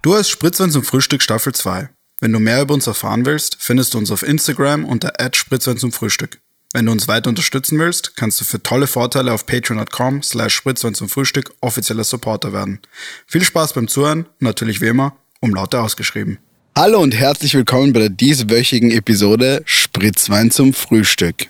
[0.00, 1.88] Du hast Spritzwein zum Frühstück Staffel 2.
[2.20, 5.90] Wenn du mehr über uns erfahren willst, findest du uns auf Instagram unter Spritzwein zum
[5.90, 6.38] Frühstück.
[6.72, 10.94] Wenn du uns weiter unterstützen willst, kannst du für tolle Vorteile auf patreon.com slash Spritzwein
[10.94, 12.78] zum Frühstück offizieller Supporter werden.
[13.26, 16.38] Viel Spaß beim Zuhören natürlich wie immer, um Laute ausgeschrieben.
[16.76, 21.48] Hallo und herzlich willkommen bei der dieswöchigen Episode Spritzwein zum Frühstück.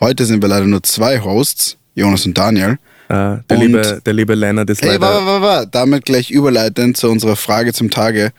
[0.00, 2.78] Heute sind wir leider nur zwei Hosts, Jonas und Daniel.
[3.10, 5.00] Uh, der, Und- liebe, der liebe Lennart ist Hey, leider...
[5.00, 5.68] warte, warte.
[5.72, 8.30] Damit gleich überleitend zu unserer Frage zum Tage.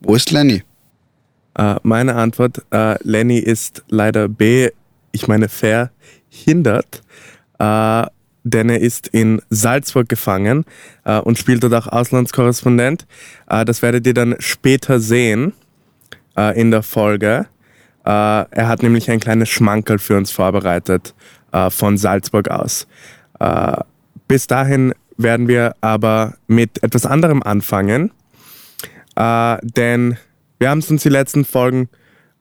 [0.00, 0.62] Wo ist Lenny?
[1.58, 4.70] Äh, meine Antwort, äh, Lenny ist leider B,
[5.12, 7.02] ich meine verhindert,
[7.58, 8.06] äh,
[8.44, 10.64] denn er ist in Salzburg gefangen
[11.04, 13.06] äh, und spielt dort auch Auslandskorrespondent.
[13.48, 15.52] Äh, das werdet ihr dann später sehen
[16.36, 17.46] äh, in der Folge.
[18.04, 21.14] Äh, er hat nämlich ein kleines Schmankerl für uns vorbereitet
[21.52, 22.86] äh, von Salzburg aus.
[24.28, 28.10] Bis dahin werden wir aber mit etwas anderem anfangen,
[29.16, 30.16] äh, denn
[30.58, 31.88] wir haben es uns die letzten Folgen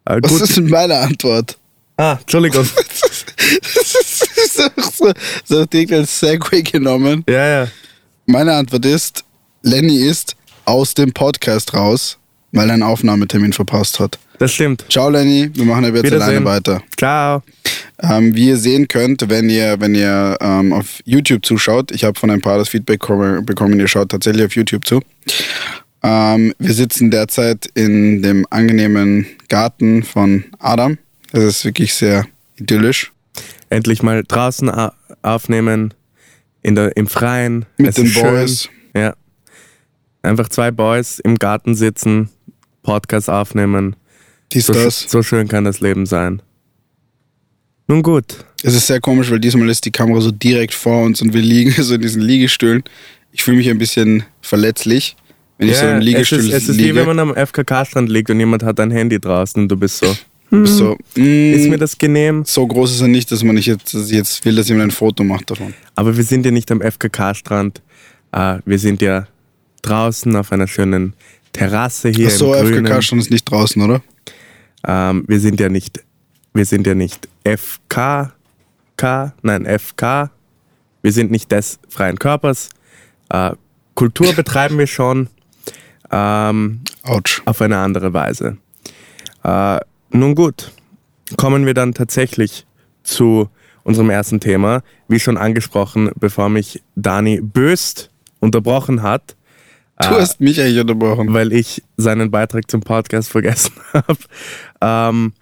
[0.06, 1.58] äh, Was ist denn meine Antwort?
[1.98, 2.68] ah, Entschuldigung.
[3.36, 5.14] Das ist so, so,
[5.44, 7.24] so direkt als Segway genommen.
[7.30, 7.68] ja, ja.
[8.26, 9.24] Meine Antwort ist,
[9.64, 10.36] Lenny ist
[10.66, 12.18] aus dem Podcast raus,
[12.52, 14.18] weil er einen Aufnahmetermin verpasst hat.
[14.40, 14.86] Das stimmt.
[14.90, 16.82] Ciao Lenny, wir machen ab jetzt alleine weiter.
[16.98, 17.44] Ciao.
[18.06, 22.20] Ähm, wie ihr sehen könnt, wenn ihr, wenn ihr ähm, auf YouTube zuschaut, ich habe
[22.20, 25.00] von ein paar das Feedback komme- bekommen, ihr schaut tatsächlich auf YouTube zu.
[26.04, 30.98] Ähm, wir sitzen derzeit in dem angenehmen Garten von Adam.
[31.32, 32.26] Das ist wirklich sehr
[32.58, 33.14] idyllisch.
[33.70, 34.70] Endlich mal draußen
[35.22, 35.94] aufnehmen,
[36.62, 37.66] in der, im Freien.
[37.78, 38.24] Mit Es den ist schön.
[38.24, 38.70] Boys.
[38.94, 39.16] Ja.
[40.24, 42.30] Einfach zwei Boys im Garten sitzen,
[42.84, 43.96] Podcast aufnehmen.
[44.52, 45.00] Dies, So, das.
[45.08, 46.42] so schön kann das Leben sein.
[47.94, 48.44] Nun gut.
[48.64, 51.44] Es ist sehr komisch, weil diesmal ist die Kamera so direkt vor uns und wir
[51.44, 52.84] liegen so in diesen Liegestühlen.
[53.32, 55.16] Ich fühle mich ein bisschen verletzlich,
[55.60, 56.96] wenn ich so im es Liegestuhl ist, es ist wie liege.
[56.96, 60.08] wenn man am FKK-Strand liegt und jemand hat ein Handy draußen und du bist so.
[60.66, 62.44] so, mm, Ist mir das genehm?
[62.48, 65.24] so groß ist er nicht, dass man nicht jetzt, jetzt will, dass jemand ein Foto
[65.24, 65.76] macht davon.
[65.94, 67.84] Aber wir sind ja nicht am FKK-Strand.
[68.32, 69.28] Äh, wir sind ja
[69.84, 71.14] draußen auf einer schönen
[71.52, 72.88] Terrasse hier Ach so, im Grünen.
[72.88, 74.02] FKK schon ist nicht draußen, oder?
[74.84, 76.02] Ähm, wir sind ja nicht,
[76.54, 78.34] wir sind ja nicht FK,
[78.98, 80.30] K, nein FK.
[81.02, 82.70] Wir sind nicht des freien Körpers.
[83.30, 83.52] Äh,
[83.96, 85.30] Kultur betreiben wir schon
[86.12, 87.42] ähm, Autsch.
[87.46, 88.58] auf eine andere Weise.
[89.44, 89.80] Äh,
[90.12, 90.72] nun gut,
[91.38, 92.66] kommen wir dann tatsächlich
[93.04, 93.50] zu
[93.84, 94.82] unserem ersten Thema.
[95.08, 98.10] Wie schon angesprochen, bevor mich Dani böst
[98.40, 99.36] unterbrochen hat,
[100.02, 101.34] Du hast mich eigentlich unterbrochen.
[101.34, 104.18] weil ich seinen Beitrag zum Podcast vergessen habe.
[104.82, 105.34] Ähm,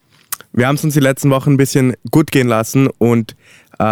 [0.53, 3.35] wir haben es uns die letzten Wochen ein bisschen gut gehen lassen und
[3.79, 3.84] äh,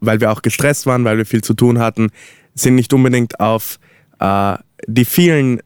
[0.00, 2.10] weil wir auch gestresst waren, weil wir viel zu tun hatten,
[2.54, 3.78] sind nicht unbedingt auf
[4.18, 4.56] äh,
[4.86, 5.60] die vielen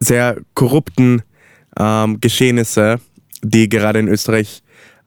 [0.00, 1.22] sehr korrupten
[1.78, 3.00] ähm, Geschehnisse,
[3.42, 4.62] die gerade in Österreich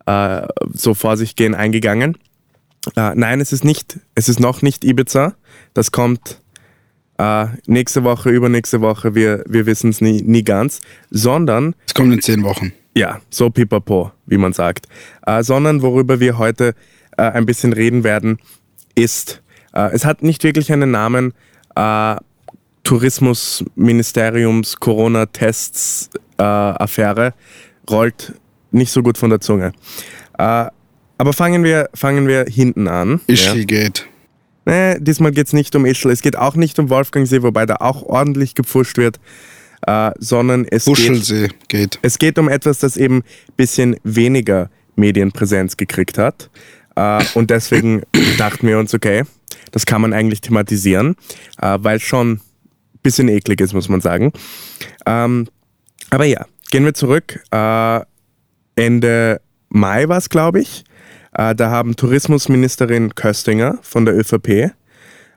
[0.05, 2.17] äh, so vor sich gehen, eingegangen.
[2.95, 5.35] Äh, nein, es ist nicht, es ist noch nicht Ibiza.
[5.73, 6.41] Das kommt
[7.17, 10.79] äh, nächste Woche, übernächste Woche, wir, wir wissen es nie, nie ganz,
[11.09, 12.71] sondern, Es kommt in zehn Wochen.
[12.99, 14.87] Ja, so pipapo, wie man sagt,
[15.25, 16.75] äh, sondern worüber wir heute
[17.17, 18.39] äh, ein bisschen reden werden,
[18.93, 19.41] ist,
[19.73, 21.33] äh, es hat nicht wirklich einen Namen,
[21.75, 22.15] äh,
[22.83, 27.33] Tourismusministeriums Corona-Tests äh, Affäre
[27.89, 28.33] rollt
[28.71, 29.73] nicht so gut von der Zunge.
[30.37, 30.65] Äh,
[31.17, 33.21] aber fangen wir, fangen wir hinten an.
[33.27, 33.33] Ja.
[33.33, 34.07] Ischgl-Gate.
[34.65, 36.11] Nee, diesmal geht es nicht um Ischl.
[36.11, 39.19] Es geht auch nicht um Wolfgangsee, wobei da auch ordentlich gepfuscht wird,
[39.87, 41.99] äh, sondern es geht, Buschelsee-Gate.
[42.01, 43.23] es geht um etwas, das eben ein
[43.57, 46.49] bisschen weniger Medienpräsenz gekriegt hat.
[46.95, 48.03] Äh, und deswegen
[48.37, 49.23] dachten wir uns, okay,
[49.71, 51.15] das kann man eigentlich thematisieren,
[51.61, 52.41] äh, weil schon ein
[53.03, 54.31] bisschen eklig ist, muss man sagen.
[55.05, 55.47] Ähm,
[56.09, 57.39] aber ja, gehen wir zurück.
[57.51, 58.01] Äh,
[58.75, 60.83] Ende Mai war es, glaube ich.
[61.33, 64.71] Äh, da haben Tourismusministerin Köstinger von der ÖVP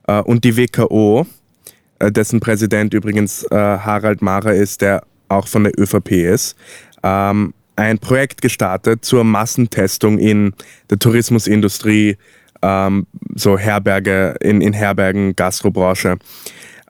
[0.06, 1.26] äh, und die WKO,
[2.10, 6.56] dessen Präsident übrigens äh, Harald Mara ist, der auch von der ÖVP ist,
[7.02, 10.54] ähm, ein Projekt gestartet zur Massentestung in
[10.90, 12.16] der Tourismusindustrie,
[12.60, 16.18] ähm, so Herberge, in, in Herbergen, Gastrobranche.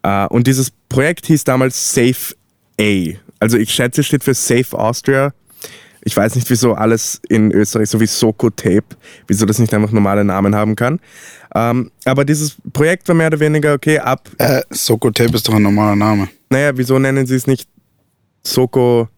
[0.03, 2.35] Äh, und dieses Projekt hieß damals Safe
[2.81, 3.15] A.
[3.39, 5.33] Also ich schätze, steht für Safe Austria.
[6.05, 8.85] Ich weiß nicht, wieso alles in Österreich, so wie Soko Tape,
[9.29, 10.99] wieso das nicht einfach normale Namen haben kann.
[11.55, 15.55] Ähm, aber dieses Projekt war mehr oder weniger, okay, ab, Äh, Soko Tape ist doch
[15.55, 16.29] ein normaler Name.
[16.51, 17.69] naja, wieso nennen sie es nicht
[18.45, 19.09] Soko,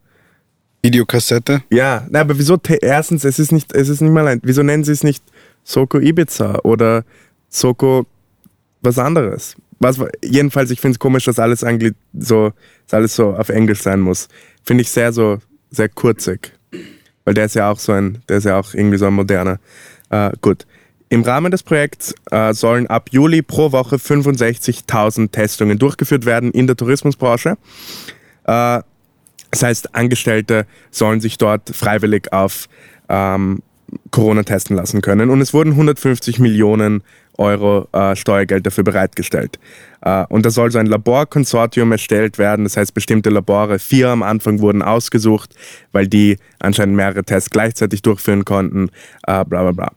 [0.83, 1.63] Videokassette.
[1.71, 4.83] ja, na, aber wieso, erstens, es ist nicht, es ist nicht mal ein, wieso nennen
[4.83, 5.23] sie es nicht
[5.63, 7.03] Soko Ibiza oder
[7.49, 8.05] Soko
[8.81, 9.55] was anderes?
[9.79, 11.65] was, jedenfalls, ich finde es komisch, dass alles,
[12.13, 12.51] so,
[12.85, 14.27] dass alles so auf Englisch sein muss.
[14.63, 15.39] Finde ich sehr so,
[15.71, 16.53] sehr kurzig.
[17.25, 19.59] Weil der ist ja auch so ein, der ist ja auch irgendwie so ein moderner.
[20.09, 20.65] Äh, gut.
[21.09, 26.67] Im Rahmen des Projekts äh, sollen ab Juli pro Woche 65.000 Testungen durchgeführt werden in
[26.67, 27.57] der Tourismusbranche.
[28.45, 28.79] Äh,
[29.51, 32.67] das heißt, Angestellte sollen sich dort freiwillig auf
[33.07, 33.61] ähm,
[34.11, 35.29] Corona testen lassen können.
[35.29, 37.03] Und es wurden 150 Millionen
[37.37, 39.59] Euro äh, Steuergeld dafür bereitgestellt.
[40.01, 42.65] Äh, und da soll so ein Laborkonsortium erstellt werden.
[42.65, 45.55] Das heißt, bestimmte Labore, vier am Anfang wurden ausgesucht,
[45.91, 48.89] weil die anscheinend mehrere Tests gleichzeitig durchführen konnten.
[49.27, 49.91] Äh, bla bla bla.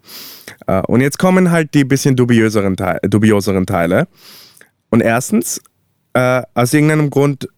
[0.67, 4.09] Äh, und jetzt kommen halt die bisschen dubioseren, Teile, dubioseren Teile.
[4.91, 5.61] Und erstens,
[6.15, 7.49] äh, aus irgendeinem Grund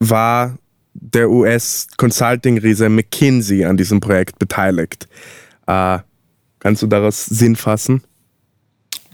[0.00, 0.58] war
[0.94, 5.08] der US-Consulting-Riese McKinsey an diesem Projekt beteiligt.
[5.66, 5.98] Äh,
[6.58, 8.02] kannst du daraus Sinn fassen?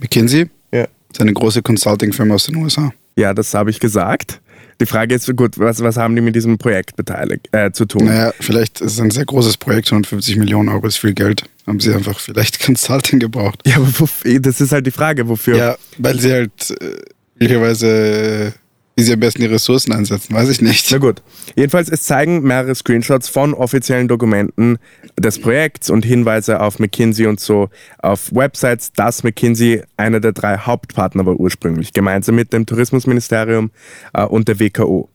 [0.00, 0.48] McKinsey?
[0.72, 0.82] Ja.
[0.82, 2.92] Das ist eine große Consulting-Firma aus den USA.
[3.16, 4.40] Ja, das habe ich gesagt.
[4.80, 8.04] Die Frage ist, gut, was, was haben die mit diesem Projekt beteiligt, äh, zu tun?
[8.04, 11.44] Naja, vielleicht ist es ein sehr großes Projekt, 150 Millionen Euro ist viel Geld.
[11.66, 13.62] Haben sie einfach vielleicht Consulting gebraucht.
[13.64, 15.56] Ja, aber wofür, das ist halt die Frage, wofür?
[15.56, 16.96] Ja, weil sie halt äh,
[17.38, 18.52] möglicherweise
[18.96, 20.90] wie sie am besten die Ressourcen einsetzen, weiß ich nicht.
[20.90, 21.22] Na gut.
[21.54, 24.78] Jedenfalls, es zeigen mehrere Screenshots von offiziellen Dokumenten
[25.18, 30.56] des Projekts und Hinweise auf McKinsey und so auf Websites, dass McKinsey einer der drei
[30.56, 33.70] Hauptpartner war ursprünglich, gemeinsam mit dem Tourismusministerium
[34.14, 35.10] äh, und der WKO.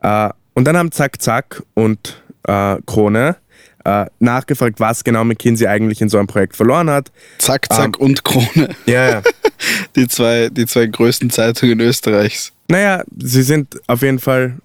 [0.00, 3.36] Äh, und dann haben Zack Zack und äh, Krone
[3.84, 7.10] äh, nachgefragt, was genau McKinsey eigentlich in so einem Projekt verloren hat.
[7.38, 8.68] Zack, Zack ähm, und Krone.
[8.86, 9.22] Ja, ja.
[9.96, 12.51] Die zwei, die zwei größten Zeitungen Österreichs.
[12.68, 14.58] Naja, sie sind auf jeden Fall,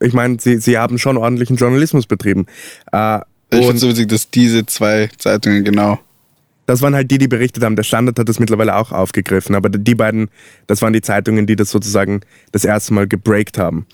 [0.00, 2.46] ich meine, sie, sie haben schon ordentlichen Journalismus betrieben.
[2.92, 3.20] Äh,
[3.50, 5.98] ich finde es so witzig, dass diese zwei Zeitungen genau.
[6.66, 7.76] Das waren halt die, die berichtet haben.
[7.76, 10.28] Der Standard hat das mittlerweile auch aufgegriffen, aber die beiden,
[10.66, 12.20] das waren die Zeitungen, die das sozusagen
[12.52, 13.86] das erste Mal gebreakt haben.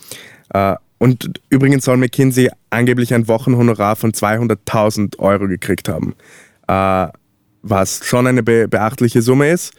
[0.52, 6.14] Äh, und übrigens soll McKinsey angeblich ein Wochenhonorar von 200.000 Euro gekriegt haben,
[6.66, 7.08] äh,
[7.62, 9.72] was schon eine be beachtliche Summe ist.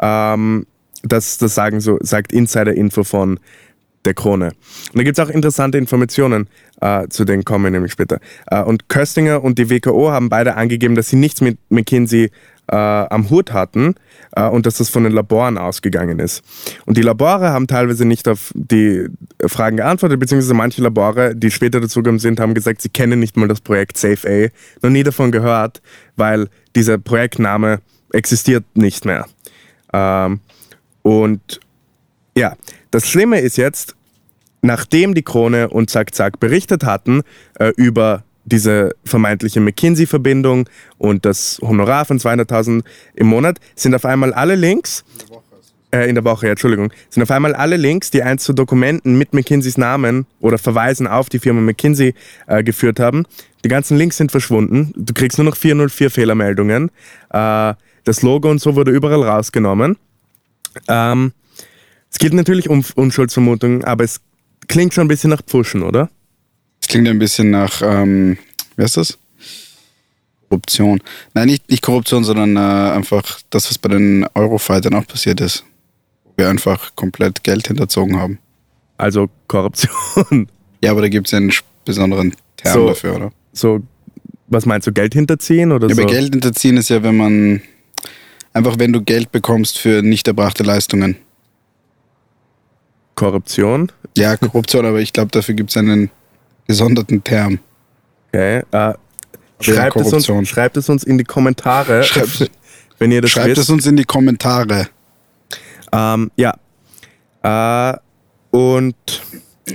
[0.00, 0.66] Ähm,
[1.02, 3.40] das, das sagen so, sagt Insider-Info von
[4.04, 4.52] der Krone.
[4.92, 6.48] Und da gibt es auch interessante Informationen,
[6.80, 8.20] äh, zu denen kommen wir nämlich später.
[8.46, 12.30] Äh, und Köstinger und die WKO haben beide angegeben, dass sie nichts mit McKinsey
[12.70, 13.94] äh, am Hut hatten
[14.36, 16.42] äh, und dass das von den Laboren ausgegangen ist.
[16.86, 19.08] Und die Labore haben teilweise nicht auf die
[19.46, 23.48] Fragen geantwortet, beziehungsweise manche Labore, die später dazugekommen sind, haben gesagt, sie kennen nicht mal
[23.48, 24.50] das Projekt Safe
[24.82, 25.82] A, noch nie davon gehört,
[26.16, 27.80] weil dieser Projektname
[28.12, 29.26] existiert nicht mehr.
[29.92, 30.40] Ähm,
[31.02, 31.60] und
[32.36, 32.56] ja,
[32.90, 33.94] das Schlimme ist jetzt,
[34.62, 37.22] nachdem die Krone und Zack Zack berichtet hatten
[37.58, 40.68] äh, über diese vermeintliche McKinsey-Verbindung
[40.98, 42.82] und das Honorar von 200.000
[43.14, 45.04] im Monat, sind auf einmal alle Links,
[45.92, 49.18] äh, in der Woche, ja, Entschuldigung, sind auf einmal alle Links, die eins zu Dokumenten
[49.18, 52.14] mit McKinseys Namen oder Verweisen auf die Firma McKinsey
[52.46, 53.24] äh, geführt haben,
[53.64, 54.92] die ganzen Links sind verschwunden.
[54.96, 56.90] Du kriegst nur noch 404 Fehlermeldungen.
[57.30, 57.74] Äh,
[58.04, 59.96] das Logo und so wurde überall rausgenommen.
[60.88, 61.32] Ähm,
[62.10, 64.20] es geht natürlich um Unschuldsvermutungen, aber es
[64.68, 66.10] klingt schon ein bisschen nach Pfuschen, oder?
[66.82, 68.38] Es klingt ein bisschen nach, ähm,
[68.76, 69.18] wer ist das?
[70.48, 71.00] Korruption.
[71.34, 75.64] Nein, nicht, nicht Korruption, sondern äh, einfach das, was bei den Eurofightern auch passiert ist.
[76.24, 78.38] Wo wir einfach komplett Geld hinterzogen haben.
[78.98, 80.48] Also Korruption.
[80.82, 81.52] Ja, aber da gibt es ja einen
[81.84, 83.32] besonderen Term so, dafür, oder?
[83.52, 83.80] So,
[84.48, 86.02] was meinst du, Geld hinterziehen oder ja, so?
[86.02, 87.62] Aber Geld hinterziehen ist ja, wenn man
[88.60, 91.16] Einfach wenn du Geld bekommst für nicht erbrachte Leistungen.
[93.14, 93.90] Korruption?
[94.18, 96.10] Ja, Korruption, aber ich glaube, dafür gibt es einen
[96.66, 97.60] gesonderten Term.
[98.28, 98.58] Okay.
[98.58, 98.92] Äh,
[99.60, 102.50] schreibt, ja, es uns, schreibt es uns in die Kommentare, schreibt,
[102.98, 103.62] wenn ihr das Schreibt wisst.
[103.62, 104.88] es uns in die Kommentare.
[105.90, 106.54] Ähm, ja.
[107.42, 107.96] Äh,
[108.50, 109.22] und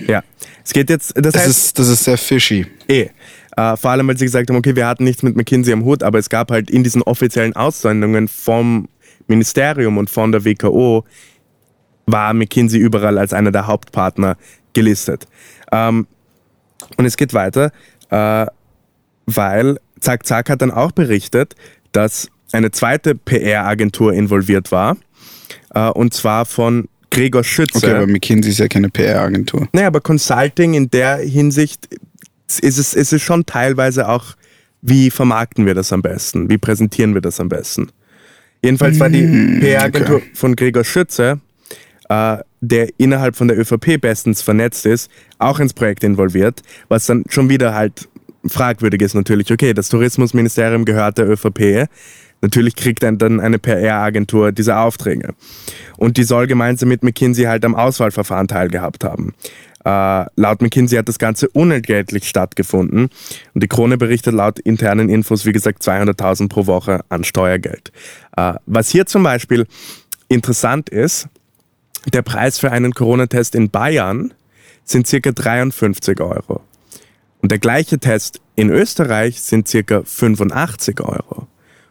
[0.07, 0.21] ja,
[0.63, 1.11] es geht jetzt.
[1.15, 2.67] Das, das heißt, ist, das ist sehr fishy.
[2.87, 3.09] Eh.
[3.57, 6.03] Äh, vor allem, weil sie gesagt haben, okay, wir hatten nichts mit McKinsey am Hut,
[6.03, 8.89] aber es gab halt in diesen offiziellen Aussendungen vom
[9.27, 11.05] Ministerium und von der WKO
[12.05, 14.37] war McKinsey überall als einer der Hauptpartner
[14.73, 15.27] gelistet.
[15.71, 16.07] Ähm,
[16.97, 17.71] und es geht weiter,
[18.09, 18.45] äh,
[19.25, 21.55] weil Zack Zack hat dann auch berichtet,
[21.93, 24.97] dass eine zweite PR-Agentur involviert war,
[25.73, 27.77] äh, und zwar von Gregor Schütze.
[27.77, 29.67] Okay, aber McKinsey ist ja keine PR-Agentur.
[29.71, 31.87] Naja, aber Consulting in der Hinsicht
[32.47, 34.35] ist es, ist es schon teilweise auch,
[34.81, 36.49] wie vermarkten wir das am besten?
[36.49, 37.89] Wie präsentieren wir das am besten?
[38.63, 40.31] Jedenfalls war die mm, PR-Agentur okay.
[40.33, 41.39] von Gregor Schütze,
[42.09, 45.09] äh, der innerhalb von der ÖVP bestens vernetzt ist,
[45.39, 48.07] auch ins Projekt involviert, was dann schon wieder halt
[48.45, 49.51] fragwürdig ist natürlich.
[49.51, 51.89] Okay, das Tourismusministerium gehört der ÖVP.
[52.41, 55.33] Natürlich kriegt dann eine PR-Agentur diese Aufträge.
[55.97, 59.33] Und die soll gemeinsam mit McKinsey halt am Auswahlverfahren teilgehabt haben.
[59.85, 63.09] Äh, laut McKinsey hat das Ganze unentgeltlich stattgefunden.
[63.53, 67.91] Und die Krone berichtet laut internen Infos, wie gesagt, 200.000 pro Woche an Steuergeld.
[68.35, 69.67] Äh, was hier zum Beispiel
[70.27, 71.27] interessant ist,
[72.11, 74.33] der Preis für einen Corona-Test in Bayern
[74.83, 76.61] sind circa 53 Euro.
[77.41, 81.47] Und der gleiche Test in Österreich sind circa 85 Euro.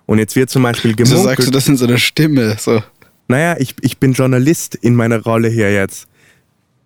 [0.06, 1.20] Und jetzt wird zum Beispiel gemunkelt...
[1.20, 2.56] Wieso sagst du das in so einer Stimme?
[2.58, 2.82] So.
[3.28, 6.08] Naja, ich, ich bin Journalist in meiner Rolle hier jetzt.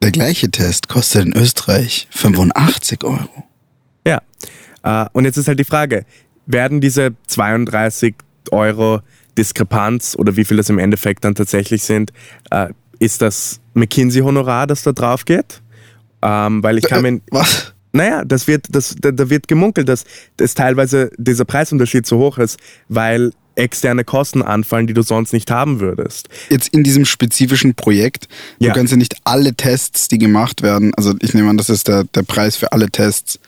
[0.03, 3.45] Der gleiche Test kostet in Österreich 85 Euro.
[4.07, 4.23] Ja.
[4.83, 6.05] Äh, und jetzt ist halt die Frage,
[6.47, 8.15] werden diese 32
[8.51, 9.01] Euro
[9.37, 12.13] Diskrepanz oder wie viel das im Endeffekt dann tatsächlich sind,
[12.51, 15.63] äh, ist das McKinsey-Honorar, das da drauf geht?
[16.23, 17.21] Ähm, weil ich kann äh, mir...
[17.31, 17.75] Was?
[17.99, 20.05] Naja, das wird, das, da, da wird gemunkelt, dass,
[20.37, 22.57] dass teilweise dieser Preisunterschied so hoch ist,
[22.89, 26.29] weil externe Kosten anfallen, die du sonst nicht haben würdest.
[26.49, 28.29] Jetzt in diesem spezifischen Projekt,
[28.61, 28.69] ja.
[28.69, 31.89] du kannst ja nicht alle Tests, die gemacht werden, also ich nehme an, das ist
[31.89, 33.41] der, der Preis für alle Tests.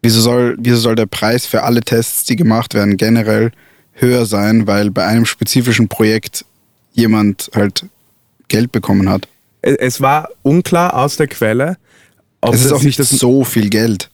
[0.00, 3.52] Wieso soll, wieso soll der Preis für alle Tests, die gemacht werden, generell
[3.92, 6.46] höher sein, weil bei einem spezifischen Projekt
[6.94, 7.84] jemand halt
[8.48, 9.28] Geld bekommen hat?
[9.60, 11.76] Es war unklar aus der Quelle.
[12.50, 14.10] Es ist auch nicht so viel Geld.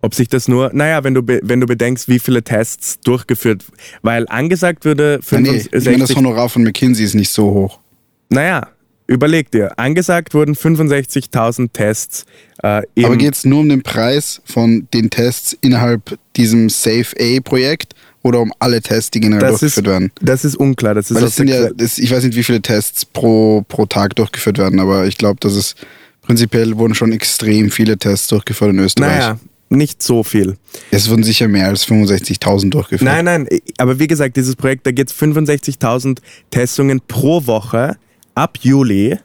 [0.00, 3.64] Ob sich das nur, naja, wenn du, wenn du bedenkst, wie viele Tests durchgeführt,
[4.02, 5.72] weil angesagt würde 65...
[5.72, 7.80] Nee, ich meine, das Honorar von McKinsey ist nicht so hoch.
[8.28, 8.68] Naja,
[9.06, 12.26] überleg dir, angesagt wurden 65.000 Tests.
[12.62, 17.94] Äh, Aber geht es nur um den Preis von den Tests innerhalb diesem Safe A-Projekt
[18.22, 20.12] oder um alle Tests, die generell das durchgeführt ist, werden?
[20.20, 20.94] Das ist unklar.
[20.94, 23.86] Das ist Weil es sind ja, das, ich weiß nicht, wie viele Tests pro, pro
[23.86, 25.76] Tag durchgeführt werden, aber ich glaube, dass es
[26.24, 29.18] prinzipiell wurden schon extrem viele Tests durchgeführt in Österreich.
[29.18, 29.38] Naja,
[29.70, 30.56] nicht so viel.
[30.90, 33.10] Es wurden sicher mehr als 65.000 durchgeführt.
[33.10, 36.18] Nein, nein, aber wie gesagt, dieses Projekt, da geht es 65.000
[36.50, 37.96] Testungen pro Woche
[38.34, 39.18] ab Juli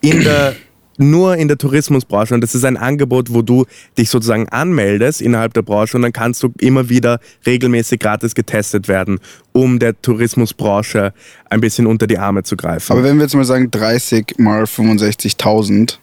[0.00, 0.54] in der
[1.00, 3.64] nur in der Tourismusbranche und das ist ein Angebot, wo du
[3.96, 8.86] dich sozusagen anmeldest innerhalb der Branche und dann kannst du immer wieder regelmäßig gratis getestet
[8.86, 9.18] werden,
[9.52, 11.14] um der Tourismusbranche
[11.48, 12.92] ein bisschen unter die Arme zu greifen.
[12.92, 15.96] Aber wenn wir jetzt mal sagen 30 mal 65.000,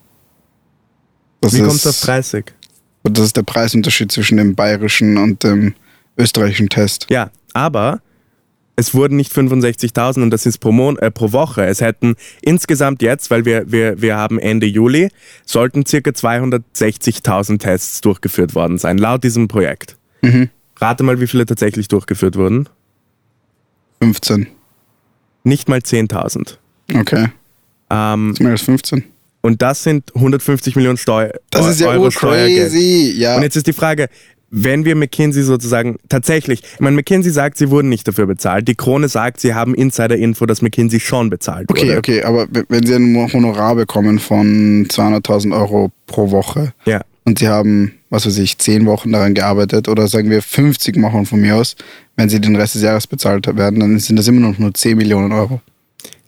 [1.41, 2.45] wie kommst du auf 30?
[3.03, 5.75] Und das ist der Preisunterschied zwischen dem bayerischen und dem
[6.17, 7.07] österreichischen Test.
[7.09, 8.01] Ja, aber
[8.75, 11.65] es wurden nicht 65.000 und das ist pro, Mon äh, pro Woche.
[11.65, 15.09] Es hätten insgesamt jetzt, weil wir, wir, wir haben Ende Juli,
[15.45, 19.97] sollten circa 260.000 Tests durchgeführt worden sein, laut diesem Projekt.
[20.21, 20.49] Mhm.
[20.77, 22.69] Rate mal, wie viele tatsächlich durchgeführt wurden.
[24.01, 24.47] 15.
[25.43, 26.57] Nicht mal 10.000.
[26.93, 27.29] Okay.
[27.89, 29.03] Ähm, ist mehr als 15.
[29.41, 33.13] Und das sind 150 Millionen Steu das ist ja Euro crazy.
[33.17, 33.35] Ja.
[33.35, 34.09] Und jetzt ist die Frage,
[34.49, 38.67] wenn wir McKinsey sozusagen tatsächlich, ich meine, McKinsey sagt, sie wurden nicht dafür bezahlt.
[38.67, 41.97] Die Krone sagt, sie haben Insider-Info, dass McKinsey schon bezahlt okay, wurde.
[41.97, 47.01] Okay, okay, aber wenn sie ein Honorar bekommen von 200.000 Euro pro Woche ja.
[47.25, 51.25] und sie haben, was weiß ich, 10 Wochen daran gearbeitet oder sagen wir 50 Wochen
[51.25, 51.75] von mir aus,
[52.15, 54.97] wenn sie den Rest des Jahres bezahlt werden, dann sind das immer noch nur 10
[54.97, 55.61] Millionen Euro.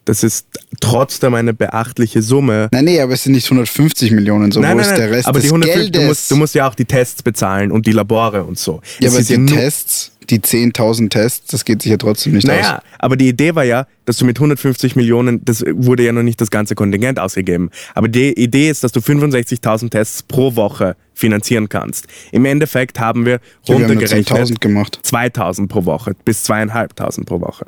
[0.06, 0.48] Das ist
[0.79, 2.70] trotzdem eine beachtliche Summe.
[2.72, 5.27] Nein, nee, aber es sind nicht 150 Millionen, so nein, wo nein, ist der Rest
[5.27, 6.01] aber des 150, Geldes?
[6.01, 8.82] Du musst, du musst, ja auch die Tests bezahlen und die Labore und so.
[9.00, 12.48] Ja, es aber die ja Tests, die 10.000 Tests, das geht sich ja trotzdem nicht
[12.48, 12.68] naja, aus.
[12.68, 16.24] Naja, aber die Idee war ja, dass du mit 150 Millionen, das wurde ja noch
[16.24, 20.96] nicht das ganze Kontingent ausgegeben, aber die Idee ist, dass du 65.000 Tests pro Woche
[21.13, 22.08] finanzieren kannst.
[22.32, 25.00] Im Endeffekt haben wir runtergerechnet ja, wir gemacht.
[25.03, 27.65] 2.000 pro Woche bis 2.500 pro Woche.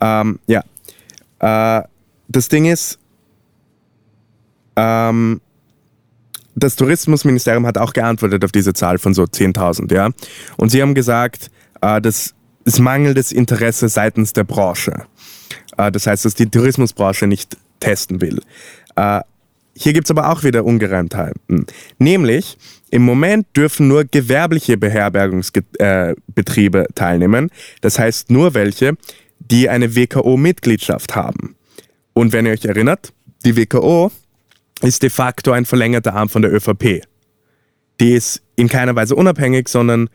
[0.00, 0.62] Ähm, ja,
[1.40, 1.82] äh,
[2.28, 2.98] das Ding ist,
[4.76, 5.40] ähm,
[6.54, 10.10] das Tourismusministerium hat auch geantwortet auf diese Zahl von so 10.000, ja.
[10.56, 15.06] Und sie haben gesagt, äh, das ist mangelndes Interesse seitens der Branche.
[15.76, 18.40] Äh, das heißt, dass die Tourismusbranche nicht testen will.
[18.96, 19.20] Äh,
[19.74, 21.66] hier gibt es aber auch wieder Ungereimtheiten.
[21.98, 22.56] Nämlich,
[22.90, 27.50] im Moment dürfen nur gewerbliche Beherbergungsbetriebe teilnehmen.
[27.80, 28.96] Das heißt nur welche,
[29.50, 31.56] die eine WKO-Mitgliedschaft haben.
[32.12, 33.12] Und wenn ihr euch erinnert,
[33.44, 34.10] die WKO
[34.82, 37.02] ist de facto ein verlängerter Arm von der ÖVP.
[38.00, 40.08] Die ist in keiner Weise unabhängig, sondern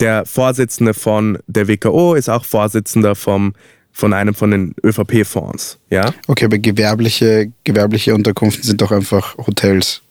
[0.00, 3.54] der Vorsitzende von der WKO ist auch Vorsitzender vom,
[3.92, 5.78] von einem von den ÖVP-Fonds.
[5.90, 6.12] Ja?
[6.26, 10.02] Okay, aber gewerbliche, gewerbliche Unterkünfte sind doch einfach Hotels.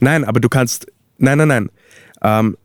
[0.00, 0.86] Nein, aber du kannst.
[1.18, 1.70] Nein, nein, nein.
[2.22, 2.56] Ähm,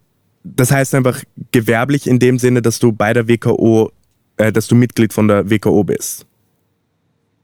[0.43, 3.91] das heißt einfach gewerblich in dem Sinne, dass du bei der WKO
[4.37, 6.25] äh, dass du Mitglied von der WKO bist.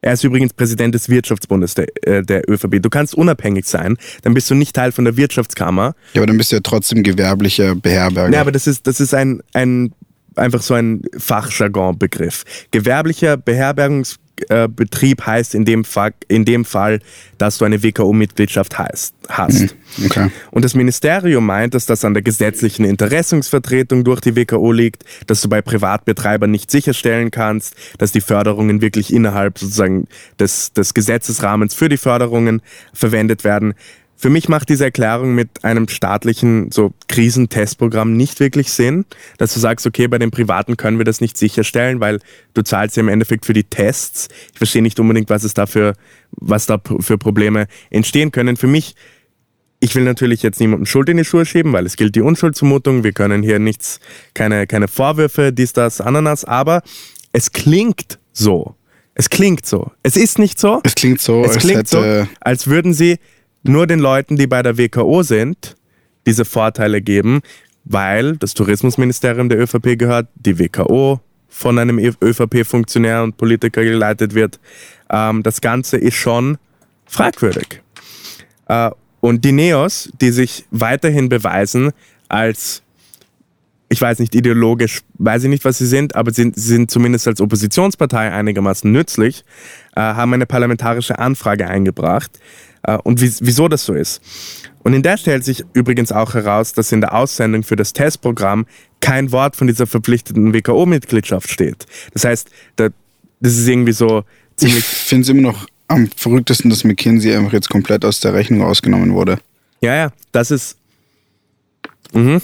[0.02, 2.82] Er ist übrigens Präsident des Wirtschaftsbundes der, äh, der ÖVP.
[2.82, 5.94] Du kannst unabhängig sein, dann bist du nicht Teil von der Wirtschaftskammer.
[6.14, 8.34] Ja, aber dann bist du ja trotzdem gewerblicher Beherberger.
[8.34, 9.94] Ja, aber das ist, das ist ein, ein
[10.36, 12.44] einfach so ein Fachjargon-Begriff.
[12.72, 13.36] Gewerblicher
[14.48, 17.00] Beherbergungsbetrieb heißt in dem, Fall, in dem Fall,
[17.38, 19.14] dass du eine WKO-Mitgliedschaft hast.
[19.38, 20.32] Mhm, okay.
[20.52, 25.42] Und das Ministerium meint, dass das an der gesetzlichen Interessensvertretung durch die WKO liegt, dass
[25.42, 30.08] du bei Privatbetreibern nicht sicherstellen kannst, dass die Förderungen wirklich innerhalb sozusagen
[30.40, 32.62] des, des Gesetzesrahmens für die Förderungen
[32.94, 33.74] verwendet werden.
[34.22, 39.06] Für mich macht diese Erklärung mit einem staatlichen so Krisentestprogramm nicht wirklich Sinn,
[39.38, 42.20] dass du sagst, okay, bei den Privaten können wir das nicht sicherstellen, weil
[42.54, 44.28] du zahlst ja im Endeffekt für die Tests.
[44.52, 45.94] Ich verstehe nicht unbedingt, was es dafür,
[46.32, 48.58] was da für Probleme entstehen können.
[48.58, 48.94] Für mich,
[49.80, 53.06] ich will natürlich jetzt niemandem Schuld in die Schuhe schieben, weil es gilt die Unschuldsvermutung.
[53.06, 54.02] Wir können hier nichts,
[54.34, 56.82] keine, keine Vorwürfe, dies, das, Ananas, aber
[57.32, 58.76] es klingt so.
[59.16, 59.92] Es klingt so.
[60.04, 60.82] Es ist nicht so.
[60.84, 63.18] Es klingt so, es als klingt hätte so, als würden sie
[63.64, 65.76] nur den Leuten, die bei der WKO sind,
[66.26, 67.42] diese Vorteile geben,
[67.86, 74.60] weil das Tourismusministerium der ÖVP gehört, die WKO von einem ÖVP-Funktionär und Politiker geleitet wird.
[75.10, 76.58] Ähm, das Ganze ist schon
[77.08, 77.82] fragwürdig.
[78.68, 81.92] Äh, und die Neos, die sich weiterhin beweisen
[82.30, 82.84] als,
[83.90, 87.42] ich weiß nicht, ideologisch, weiß ich nicht, was sie sind, aber sie sind zumindest als
[87.42, 89.44] Oppositionspartei einigermaßen nützlich,
[89.96, 92.40] äh, haben eine parlamentarische Anfrage eingebracht,
[93.04, 94.22] und wieso das so ist.
[94.84, 98.66] Und in der stellt sich übrigens auch heraus, dass in der Aussendung für das Testprogramm
[99.02, 101.86] kein Wort von dieser verpflichteten WKO-Mitgliedschaft steht.
[102.14, 102.92] Das heißt, das
[103.42, 104.24] ist irgendwie so
[104.56, 104.80] ziemlich.
[104.80, 108.62] Ich finde es immer noch am verrücktesten, dass McKinsey einfach jetzt komplett aus der Rechnung
[108.64, 109.40] ausgenommen wurde.
[109.82, 110.78] Ja, ja, das ist.
[112.14, 112.42] Mhm.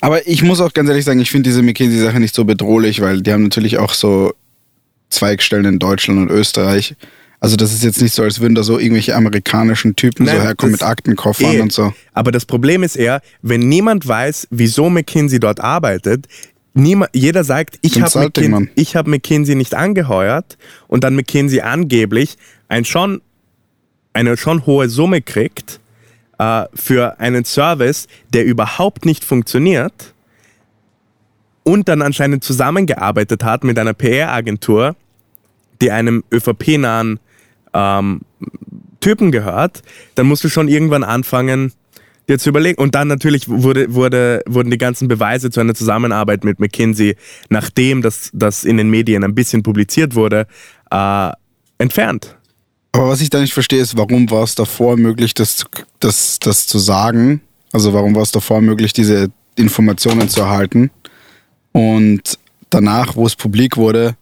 [0.00, 3.20] Aber ich muss auch ganz ehrlich sagen, ich finde diese McKinsey-Sache nicht so bedrohlich, weil
[3.20, 4.34] die haben natürlich auch so
[5.10, 6.96] Zweigstellen in Deutschland und Österreich.
[7.40, 10.42] Also das ist jetzt nicht so, als würden da so irgendwelche amerikanischen Typen Nein, so
[10.42, 11.60] herkommen mit Aktenkoffern Eh.
[11.60, 11.92] und so.
[12.12, 16.26] Aber das Problem ist eher, wenn niemand weiß, wieso McKinsey dort arbeitet,
[16.74, 22.36] niemand, jeder sagt, ich habe McKin ich hab McKinsey nicht angeheuert und dann McKinsey angeblich
[22.68, 23.20] ein schon,
[24.12, 25.78] eine schon hohe Summe kriegt
[26.38, 30.12] äh, für einen Service, der überhaupt nicht funktioniert
[31.62, 34.96] und dann anscheinend zusammengearbeitet hat mit einer PR-Agentur,
[35.80, 37.20] die einem ÖVP-nahen
[37.74, 38.20] ähm,
[39.00, 39.82] Typen gehört,
[40.14, 41.72] dann musst du schon irgendwann anfangen,
[42.28, 42.80] dir zu überlegen.
[42.80, 47.16] Und dann natürlich wurde, wurde, wurden die ganzen Beweise zu einer Zusammenarbeit mit McKinsey,
[47.48, 50.46] nachdem das, das in den Medien ein bisschen publiziert wurde,
[50.90, 51.30] äh,
[51.78, 52.36] entfernt.
[52.92, 55.64] Aber was ich da nicht verstehe, ist, warum war es davor möglich, das,
[56.00, 57.40] das, das zu sagen?
[57.72, 60.90] Also warum war es davor möglich, diese Informationen zu erhalten?
[61.72, 62.38] Und
[62.70, 64.16] danach, wo es publik wurde,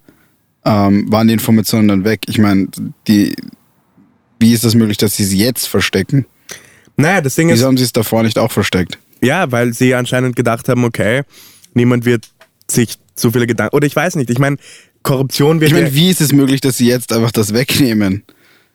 [0.67, 2.23] ähm, waren die Informationen dann weg.
[2.27, 2.67] Ich meine,
[3.07, 3.35] die,
[4.41, 6.27] wie ist das möglich, dass sie sie jetzt verstecken?
[6.97, 8.99] Naja, das Ding ist, Wieso haben sie es davor nicht auch versteckt?
[9.23, 11.23] ja, weil sie anscheinend gedacht haben, okay,
[11.73, 12.29] niemand wird
[12.71, 14.57] sich zu viele Gedanken, oder ich weiß nicht, ich meine,
[15.03, 18.25] Korruption wird Ich meine, wie ist es möglich, dass sie jetzt einfach das wegnehmen?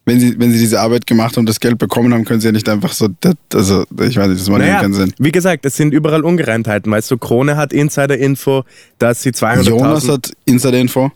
[0.03, 2.51] Wenn sie, wenn sie diese Arbeit gemacht und das Geld bekommen haben, können sie ja
[2.51, 5.13] nicht einfach so, das, also ich weiß nicht, das macht ja naja, keinen Sinn.
[5.19, 8.63] wie gesagt, es sind überall Ungereimtheiten, weißt du, Krone hat Insider-Info,
[8.97, 9.69] dass sie 200.000...
[9.69, 11.11] Jonas hat Insider-Info.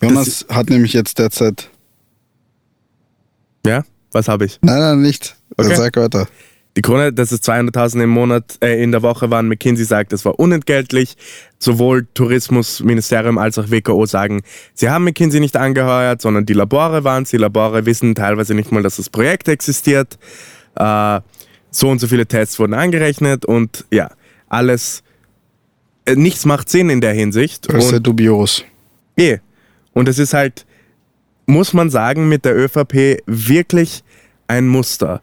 [0.00, 1.70] Jonas hat nämlich jetzt derzeit.
[3.66, 4.58] Ja, was habe ich?
[4.62, 5.36] Nein, nein, nicht.
[5.56, 5.74] Okay.
[5.74, 6.26] Sag weiter.
[6.76, 9.48] Die Krone, dass es 200.000 im Monat, äh, in der Woche waren.
[9.48, 11.16] McKinsey sagt, es war unentgeltlich.
[11.58, 14.42] Sowohl Tourismusministerium als auch WKO sagen,
[14.74, 17.30] sie haben McKinsey nicht angeheuert, sondern die Labore waren es.
[17.30, 20.18] Die Labore wissen teilweise nicht mal, dass das Projekt existiert.
[20.76, 21.20] Äh,
[21.70, 24.10] so und so viele Tests wurden angerechnet und ja,
[24.48, 25.02] alles,
[26.04, 27.68] äh, nichts macht Sinn in der Hinsicht.
[27.72, 28.64] Das ist sehr dubios.
[29.16, 29.38] Eh.
[29.92, 30.66] Und es ist halt,
[31.46, 34.04] muss man sagen, mit der ÖVP wirklich
[34.46, 35.20] ein Muster.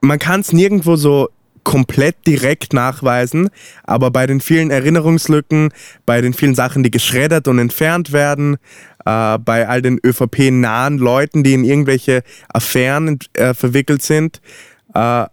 [0.00, 1.28] Man kann es nirgendwo so
[1.64, 3.48] komplett direkt nachweisen,
[3.82, 5.70] aber bei den vielen Erinnerungslücken,
[6.04, 8.56] bei den vielen Sachen, die geschreddert und entfernt werden,
[9.04, 14.40] äh, bei all den ÖVP-nahen Leuten, die in irgendwelche Affären äh, verwickelt sind,
[14.94, 15.26] äh,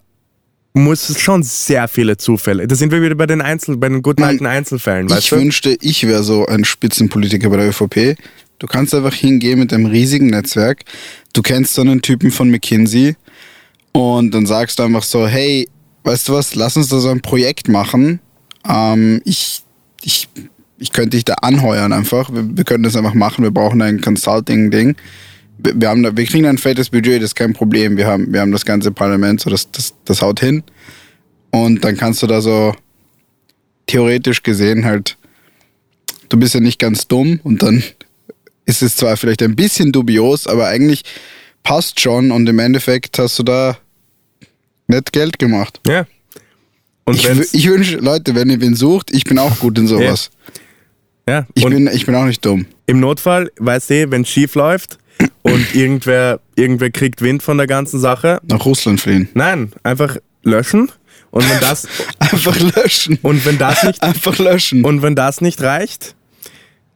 [0.73, 2.67] muss es schon sehr viele Zufälle.
[2.67, 6.05] Da sind wir wieder bei den Einzel, bei den guten alten Einzelfällen, Ich wünschte, ich
[6.07, 8.17] wäre so ein Spitzenpolitiker bei der ÖVP.
[8.59, 10.83] Du kannst einfach hingehen mit einem riesigen Netzwerk.
[11.33, 13.15] Du kennst so einen Typen von McKinsey
[13.91, 15.69] und dann sagst du einfach so, hey,
[16.03, 18.19] weißt du was, lass uns da so ein Projekt machen.
[18.67, 19.61] Ähm, ich,
[20.01, 20.27] ich,
[20.79, 22.33] ich könnte dich da anheuern einfach.
[22.33, 23.43] Wir, wir können das einfach machen.
[23.43, 24.95] Wir brauchen ein Consulting-Ding.
[25.57, 27.95] Wir, haben da, wir kriegen ein fettes Budget, das ist kein Problem.
[27.97, 30.63] Wir haben, wir haben das ganze Parlament, so das, das, das haut hin.
[31.51, 32.75] Und dann kannst du da so
[33.85, 35.17] theoretisch gesehen halt,
[36.29, 37.83] du bist ja nicht ganz dumm und dann
[38.65, 41.03] ist es zwar vielleicht ein bisschen dubios, aber eigentlich
[41.61, 43.77] passt schon und im Endeffekt hast du da
[44.87, 45.79] nett Geld gemacht.
[45.87, 46.05] Ja.
[47.05, 50.31] Und Ich, ich wünsche, Leute, wenn ihr wen sucht, ich bin auch gut in sowas.
[51.27, 52.65] ja, Ich, und bin, ich bin auch nicht dumm.
[52.85, 54.97] im Notfall, weißt du, wenn es schief läuft
[55.43, 59.29] und irgendwer, irgendwer kriegt Wind von der ganzen Sache, Nach Russland fliehen.
[59.33, 60.91] nein, einfach löschen.
[61.31, 61.87] Und wenn das,
[62.19, 63.17] Einfach löschen.
[63.23, 64.83] und wenn das nicht, Einfach löschen.
[64.85, 66.15] und wenn das nicht reicht,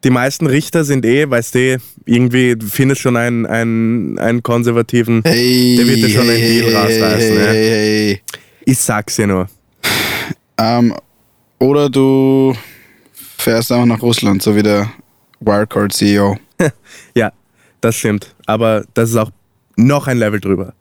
[0.03, 5.21] die meisten Richter sind eh, weißt du, irgendwie, du findest schon einen, einen, einen konservativen,
[5.25, 7.45] hey, der wird dir schon einen hey, Deal rausreißen, hey, ja.
[7.47, 8.21] hey, hey.
[8.65, 9.47] ich sag's dir nur.
[10.60, 10.93] Ähm,
[11.60, 12.55] oder du
[13.38, 14.91] fährst einfach nach Russland, so wie der
[15.39, 16.38] Wirecard-CEO.
[17.15, 17.31] Ja,
[17.81, 18.35] das stimmt.
[18.45, 19.31] Aber das ist auch
[19.75, 20.73] noch ein Level drüber.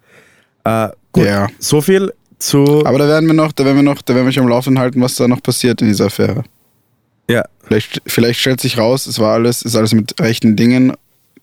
[0.64, 1.48] Äh, gut, Ja.
[1.58, 2.84] so viel zu.
[2.86, 4.78] Aber da werden wir noch, da werden wir noch, da werden wir schon am Laufen
[4.78, 6.44] halten, was da noch passiert in dieser Affäre.
[7.28, 10.92] ja, Vielleicht, vielleicht stellt sich raus, es war alles, ist alles mit rechten Dingen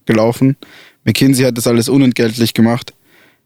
[0.06, 0.56] gelaufen.
[1.04, 2.94] McKinsey hat das alles unentgeltlich gemacht.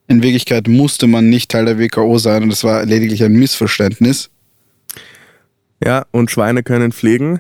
[0.08, 4.30] In Wirklichkeit musste man nicht Teil der WKO sein und es war lediglich ein Missverständnis.
[5.84, 7.40] ja, und Schweine können fliegen.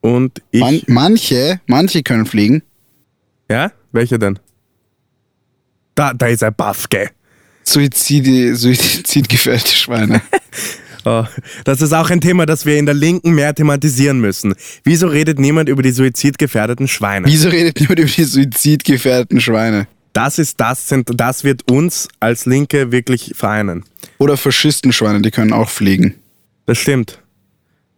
[0.00, 0.60] Und ich.
[0.60, 2.62] Man, manche, manche können fliegen.
[3.50, 4.38] ja, welche denn?
[5.94, 7.10] Da, da ist ein Buff, gell?
[7.62, 10.22] Suizide, suizidgefährdete Schweine.
[11.06, 11.26] Oh,
[11.64, 14.54] das ist auch ein Thema, das wir in der Linken mehr thematisieren müssen.
[14.84, 17.26] Wieso redet niemand über die suizidgefährdeten Schweine?
[17.26, 19.86] Wieso redet niemand über die suizidgefährdeten Schweine?
[20.14, 23.84] Das ist das, sind, das wird uns als Linke wirklich vereinen.
[24.16, 26.14] Oder Faschistenschweine, die können auch fliegen.
[26.64, 27.20] Das stimmt.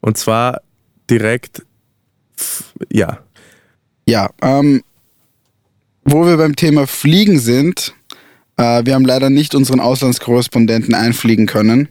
[0.01, 0.63] Und zwar
[1.09, 1.63] direkt,
[2.91, 3.21] ja.
[4.09, 4.83] Ja, ähm,
[6.07, 7.95] wo wir beim Thema Fliegen sind,
[8.57, 11.89] äh, wir haben leider nicht unseren Auslandskorrespondenten einfliegen können.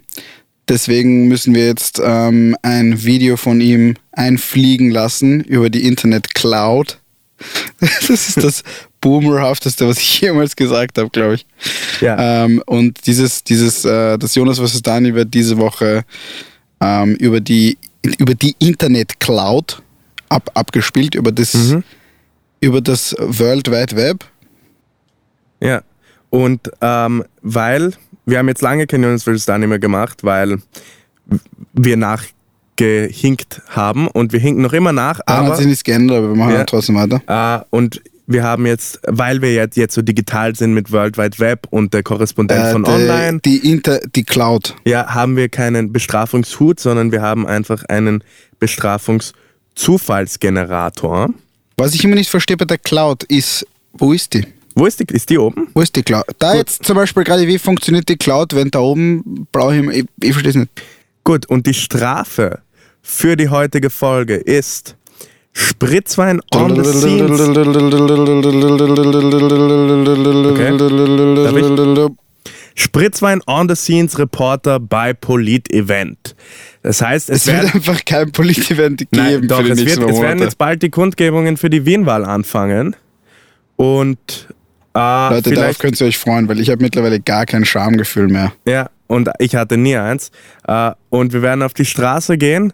[0.67, 6.99] Deswegen müssen wir jetzt ähm, ein Video von ihm einfliegen lassen über die Internet Cloud.
[8.07, 8.63] Das ist das
[9.01, 11.45] Boomerhafteste, was ich jemals gesagt habe, glaube ich.
[11.99, 12.45] Ja.
[12.45, 14.81] Ähm, und dieses, dieses, äh, das Jonas vs.
[14.81, 16.05] Dani wird diese Woche
[16.81, 17.77] ähm, über die
[18.17, 19.81] über die Internet Cloud
[20.29, 21.83] ab, abgespielt, über das, Mhm.
[22.65, 24.25] Über das World Wide Web.
[25.61, 25.81] Ja.
[26.31, 27.93] Und ähm, weil,
[28.25, 29.45] wir haben jetzt lange kein Jonas vs.
[29.45, 30.57] Dani mehr gemacht, weil
[31.73, 36.17] wir nachgehinkt haben und wir hinken noch immer nach, Daran hat aber sich nichts geändert,
[36.17, 36.63] aber wir machen Ja.
[36.65, 37.21] trotzdem weiter.
[37.27, 41.37] äh, und wir haben jetzt, weil wir jetzt, jetzt so digital sind mit World Wide
[41.37, 44.73] Web und der Korrespondent Äh, von die, online, Die, Inter, die Cloud.
[44.83, 48.23] ja, haben wir keinen Bestrafungshut, sondern wir haben einfach einen
[48.57, 51.29] Bestrafungszufallsgenerator.
[51.77, 54.45] Was ich immer nicht verstehe bei der Cloud ist, wo ist die?
[54.75, 55.05] Wo ist die?
[55.13, 55.67] Ist die oben?
[55.73, 56.25] Wo ist die Cloud?
[56.39, 56.57] Da Gut.
[56.57, 60.31] jetzt zum Beispiel gerade, wie funktioniert die Cloud, wenn da oben brauche ich, ich, ich
[60.33, 60.71] verstehe es nicht.
[61.23, 62.59] Gut, und die Strafe
[63.01, 64.95] für die heutige Folge ist
[65.53, 67.39] Spritzwein on the scenes.
[72.75, 76.35] Spritzwein on the scenes Reporter bei Polit-Event.
[76.85, 80.01] Das heißt, es, Es wird einfach kein Polit-Event geben nein, doch, für die es, nächsten
[80.01, 82.95] wird, es werden jetzt bald die Kundgebungen für die Wienwahl anfangen.
[83.75, 84.19] Und
[84.93, 88.53] äh, Leute, darauf könnt ihr euch freuen, weil ich habe mittlerweile gar kein Schamgefühl mehr.
[88.67, 90.29] ja, und ich hatte nie eins.
[90.67, 92.71] Äh, und wir werden auf die Straße gehen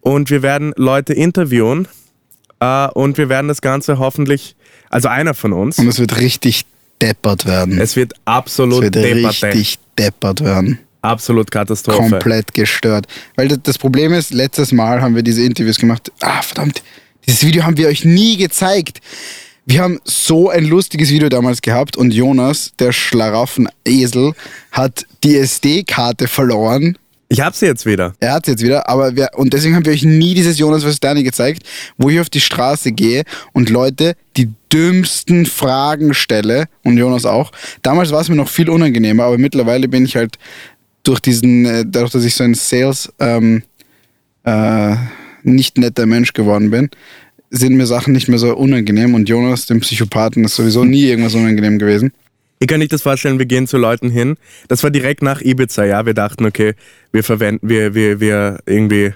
[0.00, 1.86] und wir werden Leute interviewen
[2.58, 4.56] äh, und wir werden das Ganze hoffentlich,
[4.90, 6.66] also einer von uns, Und es wird richtig
[7.00, 7.80] deppert werden.
[7.80, 10.80] es wird Es absolut wird Debatte, richtig deppert werden.
[11.02, 11.98] Absolut Katastrophe.
[11.98, 13.06] Komplett gestört.
[13.36, 16.10] Weil das, Problem ist, letztes Mal haben wir diese Interviews gemacht.
[16.20, 16.82] Ah, verdammt,
[17.26, 19.00] dieses Video haben wir euch nie gezeigt.
[19.64, 24.32] Wir haben so ein lustiges Video damals gehabt und Jonas, der Schlaraffenesel,
[24.72, 26.98] hat die SD-Karte verloren.
[27.28, 28.12] Ich hab sie jetzt wieder.
[28.20, 31.00] Er hat jetzt wieder, aber wir, und deswegen haben wir euch nie dieses Jonas vs.
[31.00, 31.62] Danny gezeigt,
[31.96, 37.52] wo ich auf die Straße gehe und Leute die dümmsten Fragen stelle und Jonas auch.
[37.82, 40.36] Damals war es mir noch viel unangenehmer, aber mittlerweile bin ich halt
[41.02, 43.62] durch diesen, äh, dadurch, dass ich so ein Sales ähm,
[44.44, 44.96] äh,
[45.42, 46.90] nicht netter Mensch geworden bin,
[47.50, 51.34] sind mir Sachen nicht mehr so unangenehm und Jonas, dem Psychopathen, ist sowieso nie irgendwas
[51.34, 52.12] unangenehm gewesen.
[52.60, 54.36] Ihr könnt euch das vorstellen, wir gehen zu Leuten hin.
[54.68, 56.06] Das war direkt nach Ibiza, ja.
[56.06, 56.74] Wir dachten, okay,
[57.10, 59.12] wir verwenden, wir, wir, wir irgendwie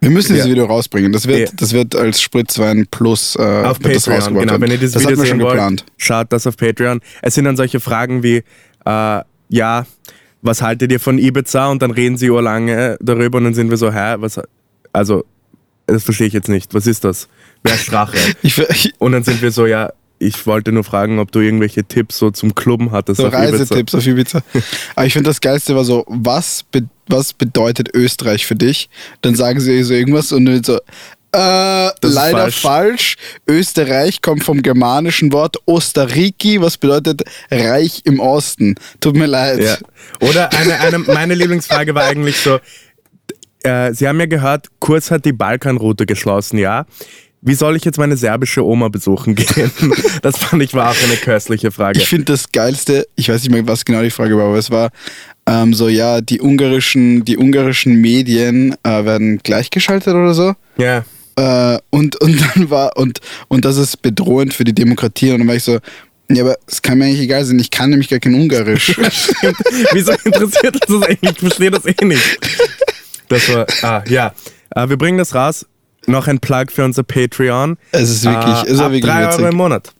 [0.00, 0.52] Wir müssen dieses Ja.
[0.52, 1.12] Video rausbringen.
[1.12, 1.54] Das wird, Ja.
[1.54, 4.52] das wird als Spritzwein Plus äh, auf Patreon, genau.
[4.52, 4.60] werden.
[4.62, 5.84] Wenn ihr dieses das Video sehen schon wollt, geplant.
[5.98, 7.00] schaut das auf Patreon.
[7.20, 8.42] Es sind dann solche Fragen wie,
[8.86, 9.20] äh,
[9.50, 9.86] ja,
[10.42, 11.68] was haltet ihr von Ibiza?
[11.68, 14.40] Und dann reden sie urlange darüber und dann sind wir so, hä, was,
[14.92, 15.24] also,
[15.86, 16.74] das verstehe ich jetzt nicht.
[16.74, 17.28] Was ist das?
[17.62, 18.16] Wer ist Strache?
[18.98, 22.30] Und dann sind wir so, ja, ich wollte nur fragen, ob du irgendwelche Tipps so
[22.30, 23.50] zum Klubben hattest so auf Ibiza.
[23.50, 24.42] Reisetipps auf Ibiza.
[24.94, 28.90] Aber ich finde das Geilste war so, was, be was bedeutet Österreich für dich?
[29.22, 30.78] Dann sagen sie so irgendwas und dann so,
[31.32, 32.60] äh, leider falsch.
[32.60, 33.16] falsch.
[33.46, 38.76] Österreich kommt vom germanischen Wort Osterriki, was bedeutet Reich im Osten.
[39.00, 39.60] Tut mir leid.
[39.60, 39.76] Ja.
[40.20, 42.58] Oder eine, eine, meine Lieblingsfrage war eigentlich so,
[43.62, 46.86] äh, Sie haben ja gehört, Kurz hat die Balkanroute geschlossen, ja.
[47.40, 49.70] Wie soll ich jetzt meine serbische Oma besuchen gehen?
[50.22, 52.00] Das fand ich war auch eine köstliche Frage.
[52.00, 54.70] Ich finde das Geilste, ich weiß nicht mehr, was genau die Frage war, aber es
[54.70, 54.90] war
[55.46, 60.54] ähm, so, ja, die ungarischen, die ungarischen Medien äh, werden gleichgeschaltet oder so.
[60.76, 61.04] Ja.
[61.38, 65.30] Äh, und, und dann war, und, und das ist bedrohend für die Demokratie.
[65.32, 65.78] Und dann war ich so,
[66.30, 68.98] ja, aber es kann mir eigentlich egal sein, ich kann nämlich gar kein Ungarisch.
[69.92, 71.30] Wieso interessiert das das eigentlich?
[71.32, 72.38] Ich verstehe das eh nicht.
[73.28, 74.32] Das war, ah, ja.
[74.74, 75.64] Äh, wir bringen das raus.
[76.06, 77.76] Noch ein Plug für unser Patreon.
[77.92, 79.40] Es ist wirklich, Äh, es ist ab wirklich 3 witzig.
[79.40, 79.92] Euro im Monat.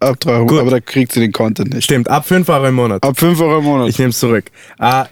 [0.00, 0.60] Ab 3 Euro, Gut.
[0.60, 1.84] aber da kriegt sie den Content nicht.
[1.84, 3.02] Stimmt, ab 5 Euro im Monat.
[3.04, 3.88] Ab 5 Euro im Monat.
[3.90, 4.46] Ich nehme es zurück.
[4.78, 5.04] Äh,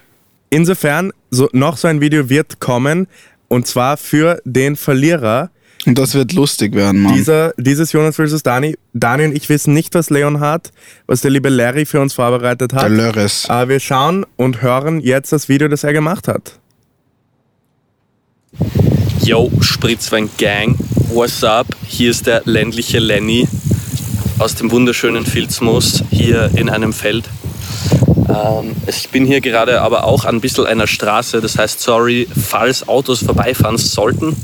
[0.49, 3.07] insofern, so, noch so ein Video wird kommen.
[3.49, 5.51] Und zwar für den Verlierer
[5.87, 7.15] und das wird lustig werden, Mann.
[7.15, 8.43] dieser, dieses Jonas vs.
[8.43, 8.77] Dani.
[8.93, 10.73] Dani und ich wissen nicht, was Leon hat,
[11.07, 12.91] was der liebe Larry für uns vorbereitet Der hat.
[12.91, 13.47] Lörres.
[13.49, 16.59] Äh, wir schauen und hören jetzt das Video, das er gemacht hat.
[19.23, 20.77] Yo, Spritzwein Gang,
[21.13, 21.67] what's up?
[21.87, 23.47] Hier ist der ländliche Lenny
[24.39, 27.25] aus dem wunderschönen Filzmoos hier in einem Feld.
[28.29, 32.27] Ähm, ich bin hier gerade aber auch an ein bisschen einer Straße, das heißt, sorry,
[32.49, 34.37] falls Autos vorbeifahren sollten.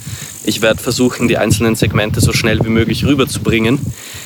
[0.46, 3.78] Ich werde versuchen, die einzelnen Segmente so schnell wie möglich rüberzubringen.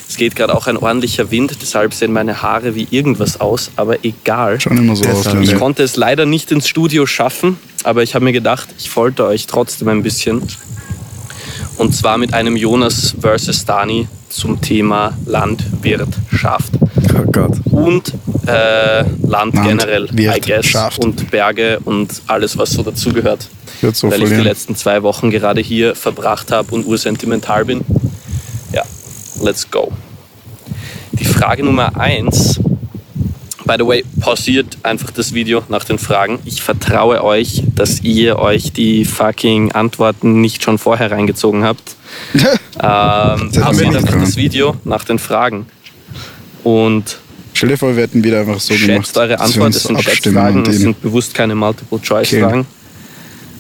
[0.09, 4.05] Es geht gerade auch ein ordentlicher Wind, deshalb sehen meine Haare wie irgendwas aus, aber
[4.05, 4.61] egal.
[4.61, 8.25] Schon immer so aus, Ich konnte es leider nicht ins Studio schaffen, aber ich habe
[8.25, 10.43] mir gedacht, ich folter euch trotzdem ein bisschen.
[11.77, 16.73] Und zwar mit einem Jonas versus Dani zum Thema Landwirtschaft
[17.15, 17.53] Oh Gott.
[17.71, 18.13] und
[18.47, 23.49] äh, Land generell, I guess, und Berge und alles, was so dazugehört.
[23.81, 24.45] Weil ich die verlieren.
[24.45, 27.83] letzten zwei Wochen gerade hier verbracht habe und ursentimental bin.
[28.73, 28.83] Ja,
[29.43, 29.93] let's go.
[31.13, 32.61] Die Frage Nummer eins.
[33.69, 36.39] By the way, pausiert einfach das Video nach den Fragen.
[36.47, 41.97] Ich vertraue euch, dass ihr euch die fucking Antworten nicht schon vorher reingezogen habt.
[42.81, 45.67] Ähm, pausiert einfach das Video nach den Fragen.
[46.63, 47.19] Und
[47.53, 48.87] Stell dir vor, wir hätten wieder einfach so gemacht.
[48.87, 49.75] schätzt eure dass wir Antwort.
[49.75, 52.67] Das sind Schätzfragen, das sind bewusst keine Multiple-Choice-Fragen.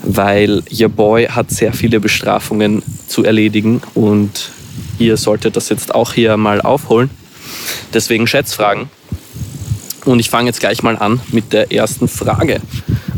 [0.05, 4.53] Weil your boy hat sehr viele Bestrafungen zu erledigen und
[5.01, 7.11] ihr solltet das jetzt auch hier mal aufholen.
[7.92, 8.88] Deswegen Schätzfragen.
[10.05, 12.61] Und ich fange jetzt gleich mal an mit der ersten Frage.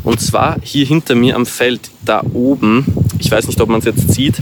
[0.02, 2.86] Und zwar hier hinter mir am Feld, da oben,
[3.18, 4.36] ich weiß nicht, ob man es jetzt sieht,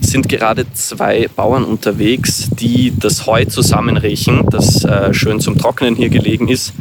[0.00, 6.10] sind gerade zwei Bauern unterwegs, die das Heu zusammenriechen, das äh, schön zum Trocknen hier
[6.10, 6.74] gelegen ist,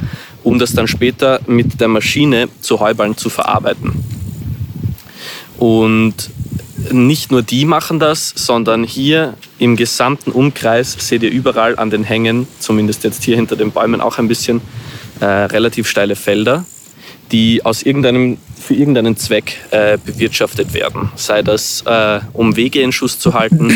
[0.44, 4.04] um das dann später mit der Maschine zu Heuballen zu verarbeiten.
[5.58, 6.30] Und
[6.92, 12.04] nicht nur die machen das, sondern hier im gesamten Umkreis seht ihr überall an den
[12.04, 14.62] Hängen, zumindest jetzt hier hinter den Bäumen auch ein bisschen,
[15.20, 16.66] äh, relativ steile Felder,
[17.32, 21.12] die aus irgendeinem, für irgendeinen Zweck äh, bewirtschaftet werden.
[21.16, 23.72] Sei das, äh, um Wege in Schuss zu halten,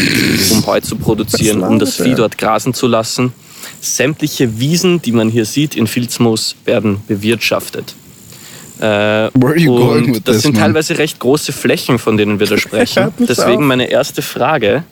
[0.52, 3.34] um Heu zu produzieren, um das Vieh dort grasen zu lassen.
[3.82, 7.96] Sämtliche Wiesen, die man hier sieht in Filzmoos, werden bewirtschaftet.
[8.80, 10.64] Äh, und das this, sind man?
[10.64, 13.14] teilweise recht große Flächen, von denen wir da sprechen.
[13.20, 14.84] Deswegen meine erste Frage.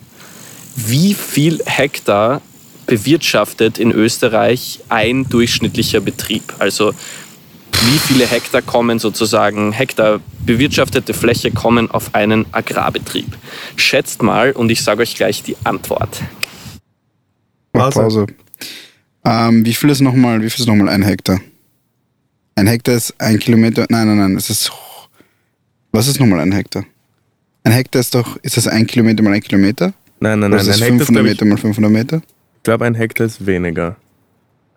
[0.76, 2.42] Wie viel Hektar
[2.92, 6.44] bewirtschaftet in Österreich ein durchschnittlicher Betrieb?
[6.60, 13.38] Also wie viele Hektar kommen sozusagen, Hektar bewirtschaftete Fläche kommen auf einen Agrarbetrieb?
[13.78, 16.22] Schätzt mal und ich sage euch gleich die Antwort.
[17.72, 18.28] Mach Pause.
[19.24, 21.40] Ähm, wie viel ist nochmal, wie viel ist nochmal ein Hektar?
[22.56, 23.86] Ein Hektar ist ein Kilometer.
[23.88, 24.36] Nein, nein, nein.
[24.36, 24.70] Es ist.
[25.94, 26.84] Was ist nochmal ein Hektar?
[27.64, 28.36] Ein Hektar ist doch.
[28.42, 29.94] Ist das ein Kilometer mal ein Kilometer?
[30.20, 30.68] Nein, nein, Oder nein.
[30.68, 32.22] ist Ein das Hektar ist, 500 glaub ich, Meter mal 500 Meter?
[32.62, 33.96] Ich glaube, ein Hektar ist weniger.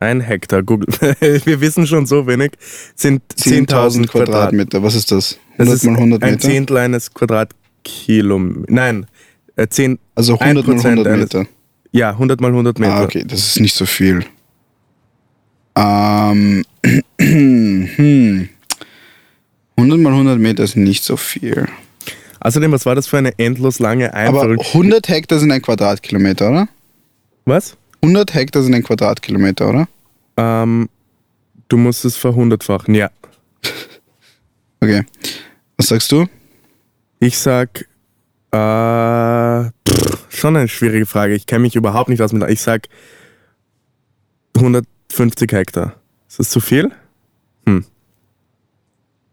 [0.01, 0.89] Ein Hektar, Google.
[1.21, 2.53] Wir wissen schon so wenig.
[2.95, 4.83] Sind 10.000 10.000 Quadratmeter.
[4.83, 5.39] Was ist das?
[5.59, 6.49] Das 100 ist mal 100 ein Meter?
[6.49, 8.65] Zehntel eines Quadratkilometers.
[8.69, 9.07] Nein,
[9.57, 11.47] äh, 10, also 100 mal 1% 100 eines- Meter.
[11.93, 12.95] ja, 100 mal 100 Meter.
[12.95, 14.25] Ah, okay, das ist nicht so viel.
[15.77, 16.65] Ähm,
[17.21, 18.49] hm.
[19.77, 21.69] 100 mal 100 Meter ist nicht so viel.
[22.41, 24.65] Außerdem, was war das für eine endlos lange Aber Einführung?
[24.73, 26.69] 100 Hektar sind ein Quadratkilometer, oder?
[27.45, 27.77] Was?
[28.03, 29.89] 100 Hektar sind ein Quadratkilometer, oder?
[30.37, 30.89] Ähm,
[31.69, 33.11] du musst es verhundertfachen, ja.
[34.81, 35.05] Okay.
[35.79, 36.27] Was sagst du?
[37.19, 37.89] Ich sag,
[38.51, 41.35] äh, pff, schon eine schwierige Frage.
[41.35, 42.47] Ich kenne mich überhaupt nicht aus mit.
[42.51, 42.89] Ich sag
[44.57, 45.95] 150 Hektar.
[46.29, 46.93] Ist das zu viel?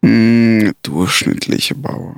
[0.04, 2.15] Hm, durchschnittliche Bauer.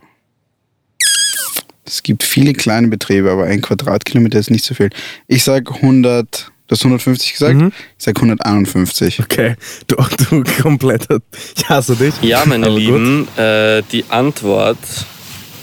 [1.86, 4.90] Es gibt viele kleine Betriebe, aber ein Quadratkilometer ist nicht so viel.
[5.28, 6.52] Ich sag 100.
[6.68, 7.56] Du hast 150 gesagt?
[7.56, 7.72] Mhm.
[7.98, 9.20] Ich sag 151.
[9.20, 9.56] Okay,
[9.88, 9.98] du,
[10.30, 11.20] du kompletter.
[11.58, 12.14] Ich hasse dich.
[12.22, 12.76] Ja, meine Aber.
[12.78, 14.78] Lieben, äh, die Antwort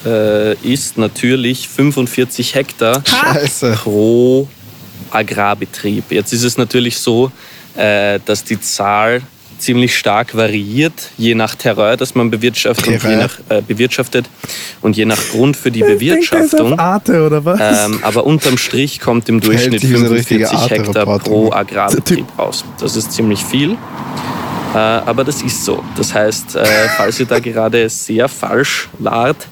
[0.04, 3.72] äh, ist natürlich 45 Hektar Scheiße.
[3.83, 4.46] pro
[5.11, 6.04] Agrarbetrieb.
[6.11, 7.33] Jetzt ist es natürlich so,
[7.76, 9.22] äh, dass die Zahl
[9.61, 14.29] ziemlich stark variiert, je nach Terrain, das man bewirtschaftet, und je nach, äh, bewirtschaftet
[14.81, 16.79] und je nach Grund für die Ich denke, Bewirtschaftung.
[16.79, 17.87] Arte, oder was?
[17.87, 21.53] Ähm, aber unterm Strich kommt im Durchschnitt sich wie so ein richtiger 45 Hektar pro
[21.53, 22.64] Agrarbetrieb raus.
[22.81, 23.77] Das ist ziemlich viel.
[24.75, 25.83] Äh, aber das ist so.
[25.96, 26.64] Das heißt, äh,
[26.96, 29.49] falls ihr da gerade sehr falsch wart,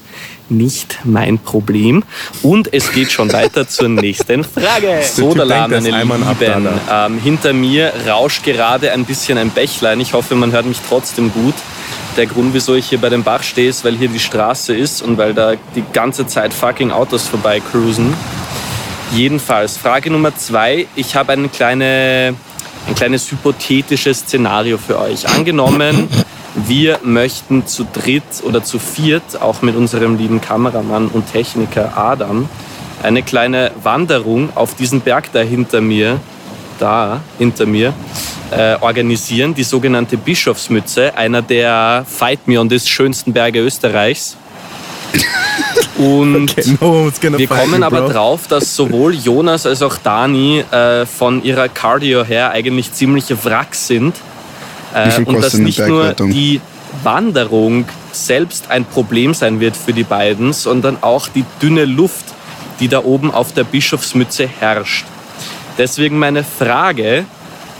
[0.49, 2.03] nicht mein Problem.
[2.41, 4.81] Und es geht schon weiter zur nächsten Frage.
[4.81, 6.79] der Sodala, Typ denkt, der ist meine Lieben.
[6.91, 9.99] Ähm, hinter mir rauscht gerade ein bisschen ein Bächlein.
[9.99, 11.55] Ich hoffe, man hört mich trotzdem gut.
[12.17, 15.01] Der Grund, wieso ich hier bei dem Bach stehe, ist, weil hier die Straße ist
[15.01, 18.13] und weil da die ganze Zeit fucking Autos vorbei cruisen.
[19.11, 20.87] Jedenfalls, Frage Nummer zwei.
[20.95, 22.35] Ich habe eine kleine,
[22.87, 25.27] ein kleines hypothetisches Szenario für euch.
[25.29, 26.09] Angenommen,
[26.67, 32.49] wir möchten zu dritt oder zu viert, auch mit unserem lieben Kameramann und Techniker Adam,
[33.01, 36.19] eine kleine Wanderung auf diesen Berg da hinter mir,
[36.79, 37.93] da hinter mir,
[38.51, 44.35] äh, organisieren, die sogenannte Bischofsmütze, einer der Fight Me on this schönsten Berge Österreichs.
[45.97, 51.05] Und Okay, no wir kommen you, aber drauf, dass sowohl Jonas als auch Dani äh,
[51.05, 54.15] von ihrer Cardio her eigentlich ziemliche Wracks sind.
[54.93, 56.61] Äh, und dass nicht nur die
[57.03, 62.25] Wanderung selbst ein Problem sein wird für die beiden, sondern auch die dünne Luft,
[62.79, 65.05] die da oben auf der Bischofsmütze herrscht.
[65.77, 67.25] Deswegen meine Frage,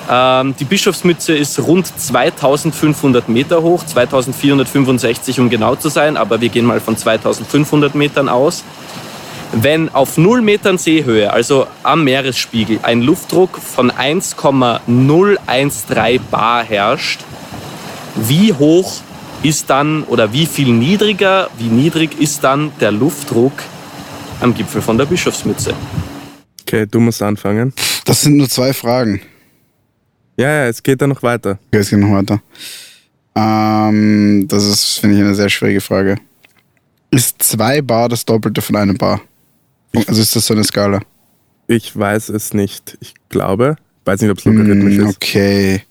[0.10, 6.50] ähm, die Bischofsmütze ist rund 2500 Meter hoch, 2465 um genau zu sein, aber wir
[6.50, 8.63] gehen mal von 2500 Metern aus.
[9.51, 17.21] Wenn auf 0 Metern Seehöhe, also am Meeresspiegel, ein Luftdruck von 1,013 Bar herrscht,
[18.15, 19.01] wie hoch
[19.41, 23.53] ist dann oder wie viel niedriger, wie niedrig ist dann der Luftdruck
[24.39, 25.73] am Gipfel von der Bischofsmütze?
[26.62, 27.73] Okay, du musst anfangen.
[28.05, 29.21] Das sind nur zwei Fragen.
[30.38, 31.57] Ja, ja, es geht dann noch weiter.
[31.67, 32.41] Okay, es geht noch weiter.
[33.35, 36.17] Ähm, das ist, finde ich, eine sehr schwierige Frage.
[37.12, 39.21] Ist zwei Bar das Doppelte von einem Bar?
[39.95, 40.99] Also ist das so eine Skala?
[41.67, 42.97] Ich weiß es nicht.
[43.02, 43.75] Ich glaube.
[44.06, 45.15] Weiß nicht, ob es logarithmisch Hm, ist.
[45.17, 45.82] Okay.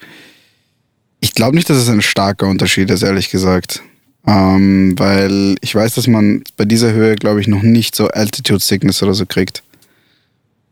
[1.21, 3.83] Ich glaube nicht, dass es ein starker Unterschied ist, ehrlich gesagt.
[4.27, 8.61] Ähm, weil ich weiß, dass man bei dieser Höhe, glaube ich, noch nicht so Altitude
[8.61, 9.63] Sickness oder so kriegt.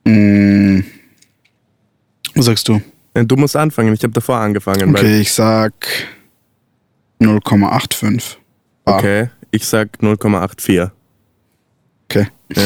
[0.07, 0.85] Hm.
[2.35, 2.81] Was sagst du?
[3.15, 3.95] Äh, Du musst anfangen.
[3.95, 4.91] Ich habe davor angefangen.
[4.91, 5.73] Okay, ich sag
[7.21, 8.03] 0,85.
[8.03, 8.21] Weil,
[8.85, 8.99] Bar.
[8.99, 10.91] okay, ich sag 0,84.
[12.09, 12.27] Okay.
[12.55, 12.62] Ja.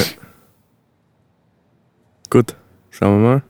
[2.30, 2.54] Gut,
[2.90, 3.42] schauen wir mal.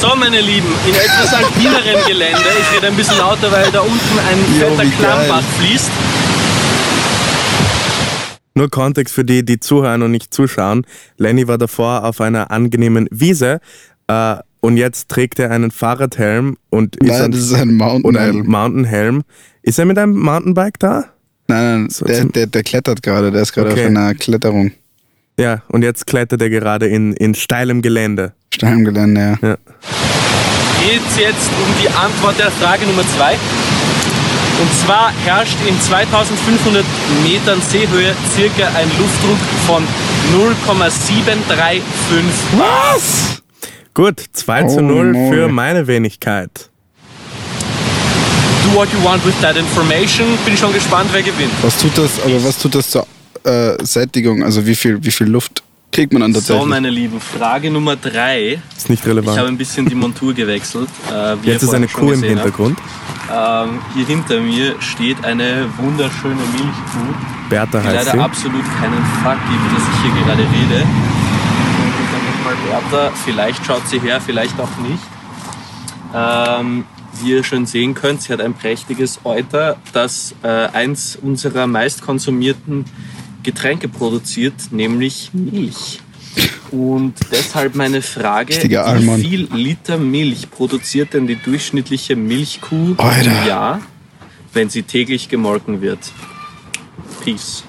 [0.00, 4.18] So, meine Lieben, in etwas alpineren Gelände, ich rede ein bisschen lauter, weil da unten
[4.18, 5.44] ein Jo, fetter Klammbach geil.
[5.58, 5.90] fließt.
[8.54, 10.86] Nur Kontext für die, die zuhören und nicht zuschauen.
[11.18, 13.60] Lenny war davor auf einer angenehmen Wiese
[14.06, 18.04] äh, und jetzt trägt er einen Fahrradhelm und ist Nein, an- das ist ein Mountain
[18.04, 18.46] und ein Helm.
[18.46, 19.22] Mountainhelm.
[19.62, 21.04] Ist er mit einem Mountainbike da?
[21.50, 23.82] Nein, nein, So der, der, der klettert gerade, der ist gerade Okay.
[23.82, 24.72] auf einer Kletterung.
[25.38, 28.32] Ja, und jetzt klettert er gerade in, in steilem Gelände.
[28.52, 29.48] Steil im Gelände, ja.
[29.48, 29.56] Ja.
[30.82, 33.34] Geht jetzt um die Antwort der Frage Nummer zwei.
[34.60, 36.84] Und zwar herrscht in 2500
[37.22, 39.82] Metern Seehöhe circa ein Luftdruck von
[40.32, 41.82] 0,735
[42.58, 43.42] Was?
[43.94, 45.30] Gut, 2 zu Oh, 0 moly.
[45.34, 46.70] für meine Wenigkeit.
[48.64, 50.26] Do what you want with that information.
[50.44, 51.52] Bin schon gespannt, wer gewinnt.
[51.62, 53.06] Was tut das, aber was tut das zur
[53.44, 54.42] äh, Sättigung?
[54.44, 56.62] Also wie viel, wie viel Luft kriegt man dann tatsächlich?
[56.62, 58.60] So, meine Lieben, Frage Nummer drei.
[58.76, 59.48] Ist nicht Ich habe relevant.
[59.48, 60.88] ein bisschen die Montur gewechselt.
[61.10, 62.22] Äh, Jetzt ist eine Kuh im.
[62.22, 62.78] Hintergrund.
[63.32, 67.14] Ähm, hier hinter mir steht eine wunderschöne Milchkuh,
[67.48, 68.18] Bertha die heißt leider sie.
[68.18, 70.82] absolut keinen Fuck gibt, dass ich hier gerade rede.
[70.82, 72.56] Und dann nochmal
[72.90, 75.02] Bertha, vielleicht schaut sie her, vielleicht auch nicht.
[76.12, 76.84] Ähm,
[77.22, 82.84] wie ihr schon sehen könnt, sie hat ein prächtiges Euter, das äh, eins unserer meistkonsumierten
[83.42, 86.00] Getränke produziert, nämlich Milch.
[86.70, 93.42] Und deshalb meine Frage, wie viel Liter Milch produziert denn die durchschnittliche Milchkuh Alter.
[93.42, 93.80] im Jahr,
[94.52, 95.98] wenn sie täglich gemolken wird?
[97.24, 97.64] Peace.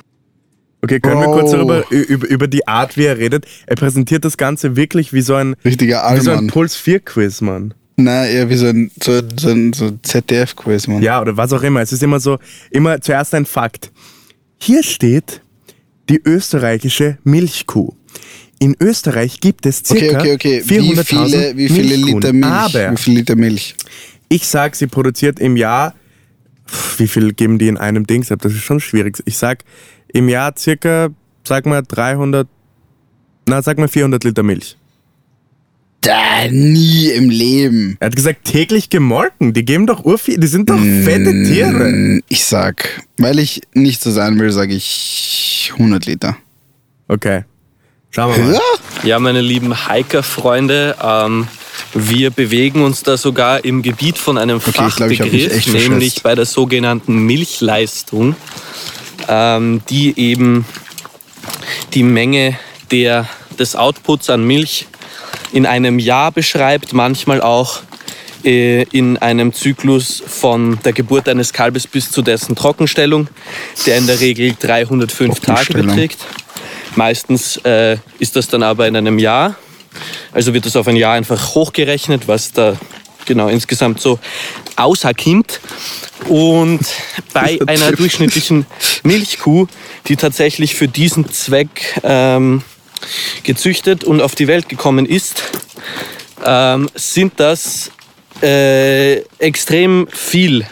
[0.84, 1.34] Okay, können wir Bro.
[1.34, 3.45] kurz darüber, über, über die Art, wie er redet?
[3.68, 6.47] Er präsentiert das Ganze wirklich wie so ein, Richtiger wie so ein.
[6.47, 7.76] Puls 4 Quiz, Mann.
[7.97, 11.01] Nein, eher wie so ein, so, so ein so ZDF-Quiz, Mann.
[11.01, 11.81] Ja, oder was auch immer.
[11.81, 12.39] Es ist immer so,
[12.71, 13.91] immer zuerst ein Fakt.
[14.57, 15.41] Hier steht
[16.09, 17.93] die österreichische Milchkuh.
[18.59, 20.63] In Österreich gibt es Okay, circa okay, okay.
[20.65, 21.95] Wie 400.000 viele, wie viele.
[21.95, 22.45] Liter Milch?
[22.45, 23.75] Aber Wie viel Liter Milch?
[24.29, 25.93] ich sag, sie produziert im Jahr
[26.97, 28.39] wie viel geben die in einem Dings ab?
[28.41, 29.21] Das ist schon schwierig.
[29.25, 29.63] Ich sag
[30.07, 31.09] im Jahr circa,
[31.45, 32.47] sag mal 300,
[33.47, 34.77] na sag mal 400 Liter Milch.
[36.02, 37.95] Da, nie im Leben.
[37.99, 39.54] Er hat gesagt, täglich gemolken.
[39.54, 41.89] Die geben doch urviel, die sind doch fette Tiere.
[41.91, 46.38] Mm, Ich sag, weil ich nicht so sein will, sage ich 100 Liter.
[47.08, 47.43] Okay.
[48.10, 48.54] Schauen wir mal.
[48.54, 48.60] Ja?
[49.04, 51.47] Ja, meine lieben Hiker-Freunde, ähm,
[51.93, 55.54] wir bewegen uns da sogar im Gebiet von einem ich glaub, ich hab mich Fachbegriff,
[55.56, 55.89] echt verschätzt.
[55.89, 58.36] nämlich bei der sogenannten Milchleistung,
[59.28, 60.66] ähm, die eben
[61.93, 62.58] die Menge
[62.89, 63.30] der,
[63.60, 64.88] des Outputs an Milch
[65.51, 67.82] in einem Jahr beschreibt, manchmal auch
[68.43, 73.27] äh, in einem Zyklus von der Geburt eines Kalbes bis zu dessen Trockenstellung,
[73.86, 76.19] der in der Regel 305 Tage beträgt.
[76.95, 79.55] Meistens äh, ist das dann aber in einem Jahr.
[80.32, 82.77] Also wird das auf ein Jahr einfach hochgerechnet, was da
[83.25, 84.19] genau insgesamt so
[84.75, 85.59] auserkommt.
[86.27, 86.82] Und
[87.34, 88.65] bei einer durchschnittlichen
[89.03, 89.67] Milchkuh,
[90.07, 92.63] die tatsächlich für diesen Zweck ähm,
[93.43, 95.43] gezüchtet und auf die Welt gekommen ist,
[96.45, 97.91] ähm, sind das
[98.41, 100.66] äh, extrem viel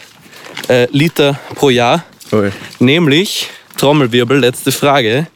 [0.68, 2.04] äh, Liter pro Jahr.
[2.32, 2.52] Ui.
[2.80, 5.28] Nämlich, Trommelwirbel, letzte Frage,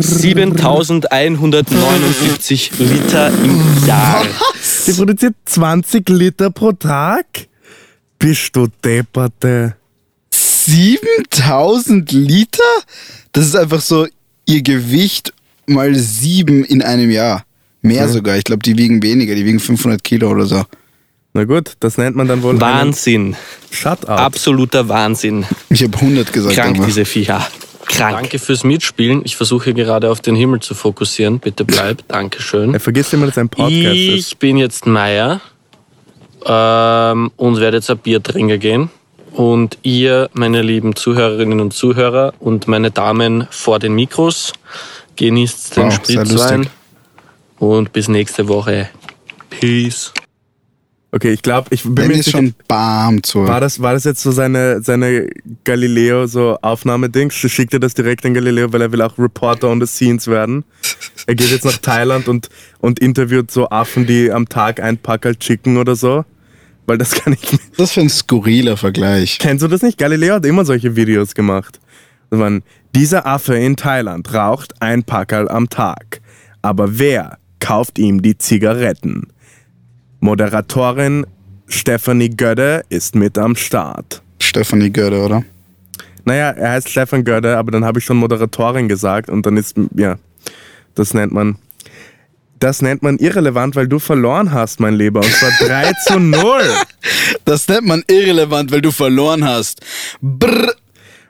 [0.00, 4.24] 7179 Liter im Jahr.
[4.86, 7.26] Die produziert 20 Liter pro Tag?
[8.18, 9.76] Bist du depperte?
[10.30, 12.62] 7000 Liter?
[13.32, 14.06] Das ist einfach so
[14.46, 15.33] ihr Gewicht
[15.66, 17.44] mal sieben in einem Jahr.
[17.82, 18.38] Mehr sogar.
[18.38, 19.34] Ich glaube, die wiegen weniger.
[19.34, 20.64] Die wiegen 500 Kilo oder so.
[21.34, 23.36] Na gut, das nennt man dann wohl Wahnsinn.
[23.70, 24.06] Shutout.
[24.06, 25.44] Absoluter Wahnsinn.
[25.68, 26.54] Ich habe 100 gesagt.
[26.54, 26.86] Krank, aber.
[26.86, 27.46] diese Viecher.
[27.86, 28.16] Krank.
[28.16, 29.22] Danke fürs Mitspielen.
[29.24, 31.40] Ich versuche gerade auf den Himmel zu fokussieren.
[31.40, 32.06] Bitte bleib.
[32.08, 32.72] Dankeschön.
[32.72, 34.32] Er vergisst immer, dass ein Podcast ist.
[34.32, 35.40] Ich bin jetzt Meier
[36.46, 38.90] ähm, und werde jetzt ein Bier trinken gehen.
[39.32, 44.52] Und ihr, meine lieben Zuhörerinnen und Zuhörer und meine Damen vor den Mikros,
[45.16, 46.66] genießt den Wow, Spritzwein.
[47.58, 48.88] Und bis nächste Woche.
[49.50, 50.12] Peace.
[51.14, 53.46] Okay, ich glaube, ich bin mir ist nicht schon bam zu.
[53.46, 55.30] war das, war das jetzt so seine, seine
[55.62, 57.34] Galileo so Aufnahmedings?
[57.34, 60.64] Schickt er das direkt an Galileo, weil er will auch Reporter on the Scenes werden?
[61.26, 62.50] Er geht jetzt nach Thailand und,
[62.80, 66.26] und interviewt so Affen, die am Tag ein Packerl Chicken oder so.
[66.84, 69.38] Weil das kann ich Das für ein skurriler Vergleich.
[69.38, 69.96] Kennst du das nicht?
[69.96, 71.80] Galileo hat immer solche Videos gemacht.
[72.28, 72.62] Das waren,
[72.94, 76.20] dieser Affe in Thailand raucht ein Packerl am Tag.
[76.62, 79.28] Aber wer kauft ihm die Zigaretten?
[80.20, 81.26] Moderatorin
[81.68, 84.22] Stephanie Gödde ist mit am Start.
[84.40, 85.42] Stefanie Görde, oder?
[86.24, 89.76] Naja, er heißt Stefan Gödde, aber dann habe ich schon Moderatorin gesagt und dann ist,
[89.94, 90.16] ja,
[90.94, 91.56] das nennt man,
[92.60, 95.20] das nennt man irrelevant, weil du verloren hast, mein Lieber.
[95.20, 96.62] Und zwar 3 zu 0.
[97.44, 99.82] Das nennt man irrelevant, weil du verloren hast.
[100.22, 100.74] Brr.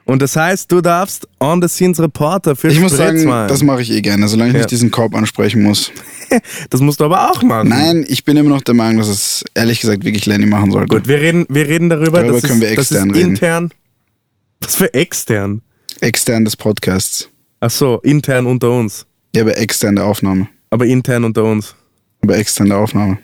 [0.07, 3.49] Und das heißt, du darfst on the scenes Reporter für Ich muss sagen, Spritzwein.
[3.49, 4.61] das mache ich eh gerne, solange ich Ja.
[4.61, 5.91] nicht diesen Korb ansprechen muss.
[6.71, 7.69] Das musst du aber auch machen.
[7.69, 10.89] Nein, ich bin immer noch der Meinung, dass es ehrlich gesagt wirklich Lenny machen sollte.
[10.89, 13.31] Gut, wir reden, wir reden darüber, Darüber können es, wir das extern ist reden.
[13.31, 13.71] intern.
[14.61, 15.61] Was für extern?
[16.01, 17.29] Extern des Podcasts.
[17.61, 19.07] Ach so, intern unter uns.
[19.37, 20.49] Ja, aber extern der Aufnahme.
[20.71, 21.77] Aber intern unter uns.
[22.23, 23.19] Aber extern der Aufnahme.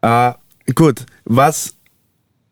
[0.00, 0.32] Äh,
[0.74, 1.74] gut, was.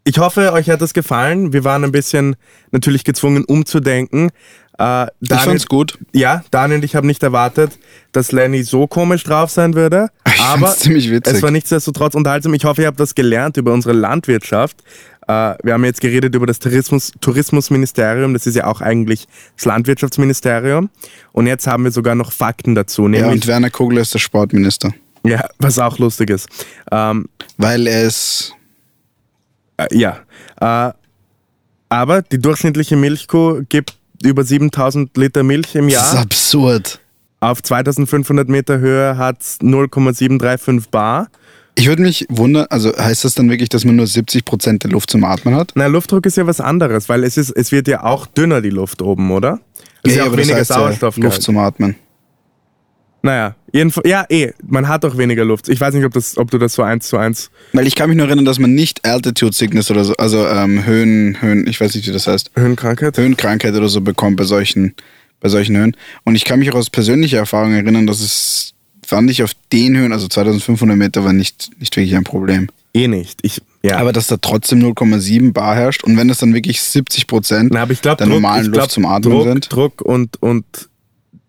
[0.09, 1.53] Ich hoffe, euch hat das gefallen.
[1.53, 2.37] Wir waren ein bisschen
[2.71, 4.31] natürlich gezwungen, umzudenken.
[4.79, 5.99] Äh, Ich Daniel, fand's gut.
[6.13, 7.77] Ja, Daniel und ich haben nicht erwartet,
[8.13, 10.09] dass Lenny so komisch drauf sein würde.
[10.37, 11.35] Ich aber ziemlich witzig.
[11.35, 12.53] es war nichtsdestotrotz unterhaltsam.
[12.53, 14.77] Ich hoffe, ihr habt was gelernt über unsere Landwirtschaft.
[15.27, 18.35] Äh, wir haben jetzt geredet über das Tourismus, Tourismusministerium.
[18.35, 19.27] Das ist ja auch eigentlich
[19.57, 20.91] das Landwirtschaftsministerium.
[21.33, 23.09] Und jetzt haben wir sogar noch Fakten dazu.
[23.09, 24.93] Ja, und Werner Kogler ist der Sportminister.
[25.25, 26.49] ja, was auch lustig ist.
[26.93, 28.53] Ähm, Weil er ist.
[29.77, 30.19] Äh, ja.
[30.61, 30.93] Äh,
[31.89, 36.23] aber die durchschnittliche Milchkuh gibt über 7000 Liter Milch im Das ist Jahr.
[36.23, 37.01] absurd.
[37.41, 41.29] Auf 2500 Meter Höhe hat 0,735 Bar.
[41.79, 45.11] Ich würde mich wundern, also heißt das dann wirklich, dass man nur 70% der Luft
[45.11, 45.73] zum Atmen hat?
[45.75, 48.71] Na, Luftdruck ist ja was anderes, weil es, ist, es wird ja auch dünner, die
[48.71, 49.61] Luft oben, oder?
[50.03, 51.19] Es ist ja, auch aber das weniger heißt ja Sauerstoff.
[51.19, 51.95] Luft zum Atmen.
[53.23, 55.69] naja, jedenfalls, ja, eh, man hat auch weniger Luft.
[55.69, 57.51] Ich weiß nicht, ob, das, ob du das so eins zu eins.
[57.73, 60.85] Weil ich kann mich nur erinnern, dass man nicht Altitude Sickness oder so, also ähm,
[60.85, 63.17] Höhen, Höhen, ich weiß nicht, wie das heißt, Höhenkrankheit?
[63.17, 64.95] Höhenkrankheit oder so bekommt bei solchen,
[65.41, 65.97] bei solchen Höhen.
[66.25, 68.75] Und ich kann mich auch aus persönlicher Erfahrung erinnern, dass es,
[69.07, 72.69] fand ich auf den Höhen, also 2500 Meter, war nicht, nicht wirklich ein Problem.
[72.97, 73.41] Eh nicht.
[73.43, 73.99] Ich, ja.
[73.99, 77.87] Aber dass da trotzdem 0,7 Bar herrscht und wenn das dann wirklich 70 Prozent der
[77.87, 79.73] Druck, normalen ich glaub, Luft zum Atmen Druck, sind.
[79.73, 80.65] Druck und, und,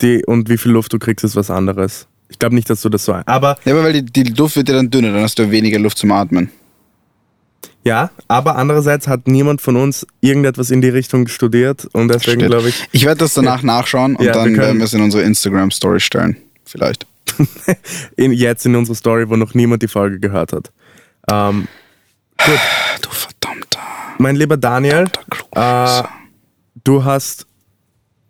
[0.02, 2.08] die, und wie viel Luft du kriegst, ist was anderes.
[2.30, 3.14] Ich glaube nicht, dass du das so.
[3.26, 5.80] Aber Ja, aber weil die, die Luft wird ja dann dünner, dann hast du weniger
[5.80, 6.50] Luft zum Atmen.
[7.84, 12.68] Ja, aber andererseits hat niemand von uns irgendetwas in die Richtung studiert und deswegen glaube
[12.70, 12.86] ich.
[12.92, 15.24] Ich werde das danach nachschauen und Ja, wir dann können- werden wir es in unsere
[15.24, 16.36] Instagram-Story stellen.
[16.66, 17.06] Vielleicht.
[18.18, 20.72] in, jetzt in unserer Story, wo noch niemand die Folge gehört hat.
[21.32, 21.68] Ähm,
[23.02, 23.80] Du verdammter.
[24.18, 25.06] mein lieber Daniel,
[25.56, 26.04] äh,
[26.84, 27.46] du hast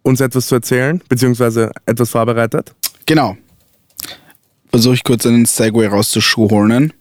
[0.04, 2.74] uns etwas zu erzählen, beziehungsweise etwas vorbereitet.
[3.06, 3.38] Genau.
[4.78, 6.94] Versuche ich kurz einen Segway rauszuschuhornen.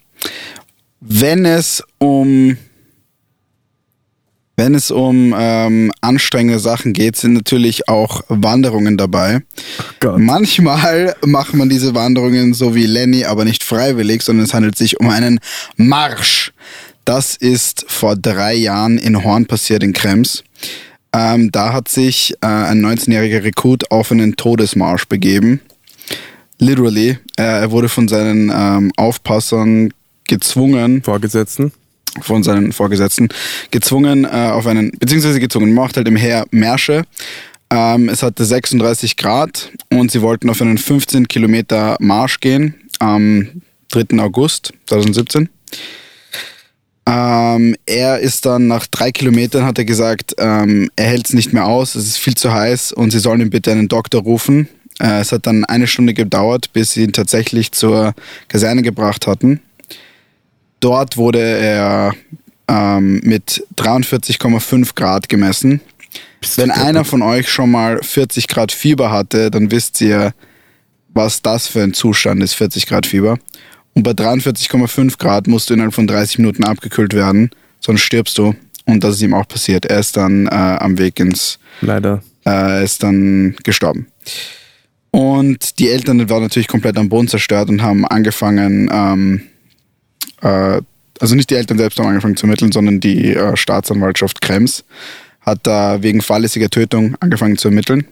[1.00, 2.56] Wenn es um
[4.56, 9.42] wenn es um ähm, anstrengende Sachen geht, sind natürlich auch Wanderungen dabei.
[10.00, 10.18] Gott.
[10.18, 14.98] Manchmal macht man diese Wanderungen so wie Lenny, aber nicht freiwillig, sondern es handelt sich
[14.98, 15.38] um einen
[15.76, 16.54] Marsch.
[17.04, 20.44] Das ist vor drei Jahren in Horn passiert, in Krems.
[21.12, 25.60] Ähm, da hat sich äh, ein 19-jähriger Rekrut auf einen Todesmarsch begeben.
[26.58, 27.18] Literally.
[27.36, 29.92] Äh, er wurde von seinen ähm, Aufpassern
[30.26, 31.72] gezwungen, Vorgesetzten.
[32.20, 33.28] von seinen Vorgesetzten,
[33.70, 37.04] gezwungen äh, auf einen, beziehungsweise gezwungen, macht halt im Heer Märsche.
[37.70, 43.62] Ähm, es hatte 36 Grad und sie wollten auf einen 15 Kilometer Marsch gehen am
[43.90, 44.18] 3.
[44.18, 45.48] August 2017.
[47.08, 51.52] Ähm, er ist dann nach drei Kilometern, hat er gesagt, ähm, er hält es nicht
[51.52, 54.68] mehr aus, es ist viel zu heiß und sie sollen ihm bitte einen Doktor rufen.
[55.00, 58.14] Äh, es hat dann eine Stunde gedauert, bis sie ihn tatsächlich zur
[58.48, 59.60] Kaserne gebracht hatten.
[60.80, 62.14] Dort wurde er
[62.68, 65.80] ähm, mit 43,5 Grad gemessen.
[66.56, 70.32] Wenn einer von euch schon mal 40 Grad Fieber hatte, dann wisst ihr,
[71.08, 73.38] was das für ein Zustand ist, 40 Grad Fieber.
[73.94, 78.54] Und bei 43,5 Grad musst du innerhalb von 30 Minuten abgekühlt werden, sonst stirbst du.
[78.84, 79.86] Und das ist ihm auch passiert.
[79.86, 82.22] Er ist dann äh, am Weg ins, Leider.
[82.44, 84.06] äh, er ist dann gestorben.
[85.10, 89.42] Und die Eltern waren natürlich komplett am Boden zerstört und haben angefangen, ähm,
[90.42, 90.80] äh,
[91.20, 94.84] also nicht die Eltern selbst haben angefangen zu ermitteln, sondern die äh, Staatsanwaltschaft Krems
[95.40, 98.06] hat da wegen fahrlässiger Tötung angefangen zu ermitteln.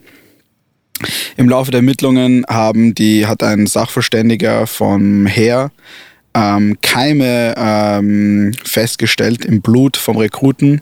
[1.35, 5.71] Im Laufe der Ermittlungen haben die, hat ein Sachverständiger vom Heer
[6.33, 10.81] ähm, Keime ähm, festgestellt im Blut vom Rekruten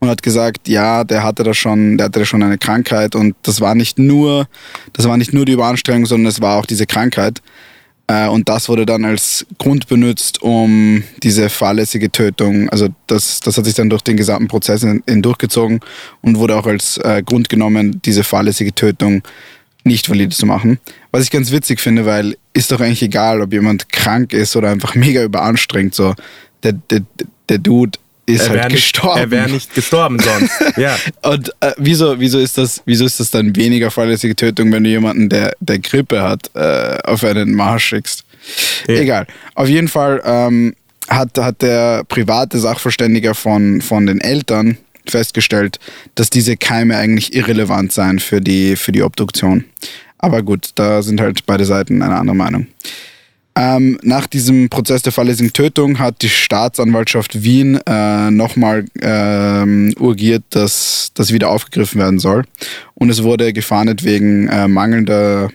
[0.00, 3.34] und hat gesagt, ja, der hatte da schon, der hatte da schon eine Krankheit und
[3.42, 4.46] das war nicht nur,
[4.92, 7.42] das war nicht nur die Überanstrengung, sondern es war auch diese Krankheit.
[8.06, 13.56] Äh, und das wurde dann als Grund benutzt, um diese fahrlässige Tötung, also das, das
[13.58, 15.80] hat sich dann durch den gesamten Prozess hin- hindurchgezogen
[16.22, 19.22] und wurde auch als äh, Grund genommen, diese fahrlässige Tötung
[19.84, 20.78] nicht valide zu machen.
[21.12, 24.70] Was ich ganz witzig finde, weil ist doch eigentlich egal, ob jemand krank ist oder
[24.70, 25.94] einfach mega überanstrengt.
[25.94, 26.14] So,
[26.62, 27.02] der, der,
[27.48, 27.98] der Dude
[28.28, 29.20] ist Er halt wäre nicht, gestorben.
[29.20, 30.52] er wär nicht gestorben sonst.
[30.76, 30.96] ja.
[31.22, 34.90] Und äh, wieso, wieso, ist das, wieso ist das dann weniger fahrlässige Tötung, wenn du
[34.90, 38.24] jemanden, der, der Grippe hat, äh, auf einen Marsch schickst?
[38.86, 38.94] Ja.
[38.94, 39.26] Egal.
[39.54, 40.74] Auf jeden Fall ähm,
[41.08, 45.78] hat, hat der private Sachverständiger von, von den Eltern festgestellt,
[46.14, 49.64] dass diese Keime eigentlich irrelevant seien für die, für die Obduktion.
[50.18, 52.66] Aber gut, da sind halt beide Seiten einer anderen Meinung.
[53.60, 60.44] Ähm, nach diesem Prozess der fahrlässigen Tötung hat die Staatsanwaltschaft Wien äh, nochmal ähm, urgiert,
[60.50, 62.44] dass das wieder aufgegriffen werden soll.
[62.94, 65.48] Und es wurde gefahndet wegen äh, mangelnder,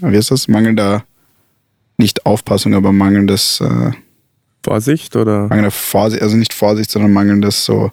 [0.00, 0.48] wie ist das?
[0.48, 1.04] Mangelnder,
[1.98, 3.90] nicht Aufpassung, aber mangelndes, äh,
[4.62, 5.40] Vorsicht oder?
[5.42, 7.92] mangelnder Vorsicht, also nicht Vorsicht, sondern mangelndes so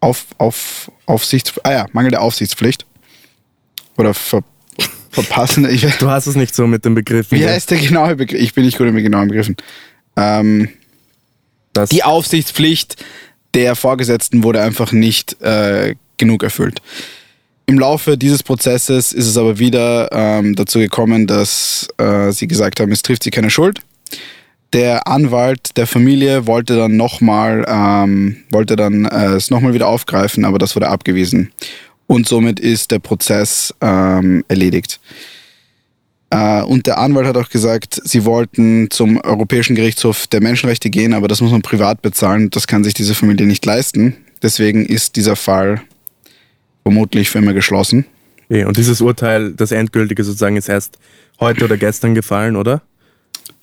[0.00, 2.84] auf, auf, Aufsichts, ah ja, mangelnde Aufsichtspflicht.
[3.96, 4.42] Oder ver,
[5.14, 7.30] verpassende, ich, Du hast es nicht so mit dem Begriff.
[7.30, 8.40] wie heißt der genaue Begriff?
[8.40, 9.56] Ich bin nicht gut mit genauen Begriffen.
[10.16, 10.68] Ähm,
[11.90, 12.96] die Aufsichtspflicht
[13.54, 16.80] der Vorgesetzten wurde einfach nicht äh, genug erfüllt.
[17.66, 22.78] Im Laufe dieses Prozesses ist es aber wieder ähm, dazu gekommen, dass äh, sie gesagt
[22.80, 23.80] haben, es trifft sie keine Schuld.
[24.72, 30.44] Der Anwalt der Familie wollte dann nochmal, ähm, wollte dann äh, es nochmal wieder aufgreifen,
[30.44, 31.52] aber das wurde abgewiesen.
[32.06, 35.00] Und somit ist der Prozess ähm, erledigt.
[36.30, 41.14] Äh, und der Anwalt hat auch gesagt, sie wollten zum Europäischen Gerichtshof der Menschenrechte gehen,
[41.14, 42.50] aber das muss man privat bezahlen.
[42.50, 44.16] Das kann sich diese Familie nicht leisten.
[44.42, 45.80] Deswegen ist dieser Fall
[46.82, 48.04] vermutlich für immer geschlossen.
[48.50, 50.98] Ja, und dieses Urteil, das endgültige sozusagen, ist erst
[51.40, 52.82] heute oder gestern gefallen, oder?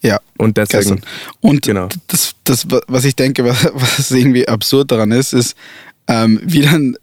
[0.01, 0.79] Ja, Und deswegen.
[0.79, 1.01] gestern.
[1.41, 1.87] Und Genau.
[2.07, 5.55] das, das, was ich denke, was, was irgendwie absurd daran ist, ist,
[6.07, 6.95] ähm, wie dann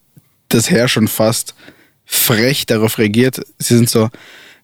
[0.49, 1.55] das Heer schon fast
[2.07, 3.41] frech darauf reagiert.
[3.59, 4.09] Sie sind so,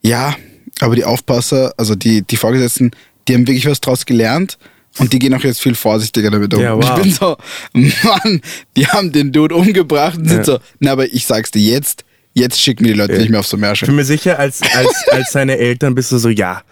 [0.03, 0.35] ja,
[0.81, 2.91] aber die Aufpasser, also die, die Vorgesetzten,
[3.29, 4.59] die haben wirklich was draus gelernt
[4.99, 6.61] und die gehen auch jetzt viel vorsichtiger damit um.
[6.61, 6.97] Ja, wow.
[6.97, 7.37] Ich bin so,
[7.73, 8.41] Mann,
[8.77, 10.45] die haben den Dude umgebracht und sind Ja.
[10.45, 13.19] so, na, aber ich sag's dir jetzt, jetzt schicken wir die Leute Ja.
[13.21, 13.87] nicht mehr auf so Ich Märsche.
[13.87, 16.63] bin mir sicher, als, als, als seine Eltern bist du so, ja,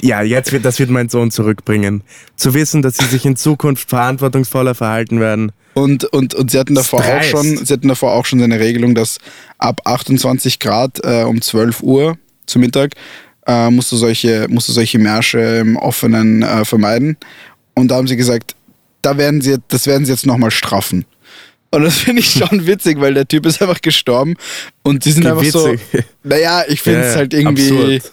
[0.00, 2.02] ja, jetzt wird, das wird mein Sohn zurückbringen.
[2.36, 5.52] Zu wissen, dass sie sich in Zukunft verantwortungsvoller verhalten werden.
[5.74, 8.94] Und, und, und sie hatten davor auch schon, sie hatten davor auch schon eine Regelung,
[8.94, 9.18] dass
[9.58, 12.16] ab 28 Grad äh, um 12 Uhr
[12.46, 12.92] zu Mittag
[13.46, 17.16] äh, musst, du solche, musst du solche Märsche im Offenen äh, vermeiden.
[17.74, 18.54] Und da haben sie gesagt,
[19.02, 21.04] da werden sie, das werden sie jetzt nochmal straffen.
[21.70, 24.34] Und das finde ich schon witzig, weil der Typ ist einfach gestorben
[24.82, 25.80] und die sind Wie einfach witzig.
[25.92, 25.98] so.
[26.22, 27.96] Naja, ich finde es ja, halt irgendwie.
[27.96, 28.12] Absurd.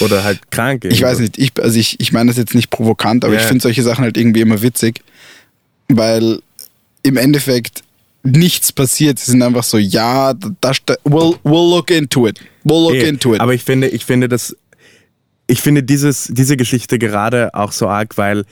[0.00, 0.84] Oder halt krank.
[0.86, 3.40] Ich weiß nicht, ich, also ich, ich meine das jetzt nicht provokant, aber ja.
[3.40, 5.00] ich finde solche Sachen halt irgendwie immer witzig,
[5.88, 6.40] weil
[7.02, 7.82] im Endeffekt
[8.24, 9.18] nichts passiert.
[9.18, 12.40] Sie sind einfach so, ja, das, we'll, we'll look into it.
[12.64, 13.40] We'll look Ey, into it.
[13.40, 14.56] Aber ich finde, ich finde das,
[15.46, 18.44] ich finde dieses, diese Geschichte gerade auch so arg, weil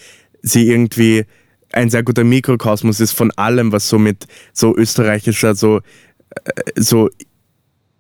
[0.42, 1.24] sie irgendwie
[1.72, 5.78] ein sehr guter Mikrokosmos ist von allem, was so mit so österreichischer, so,
[6.44, 7.08] äh, so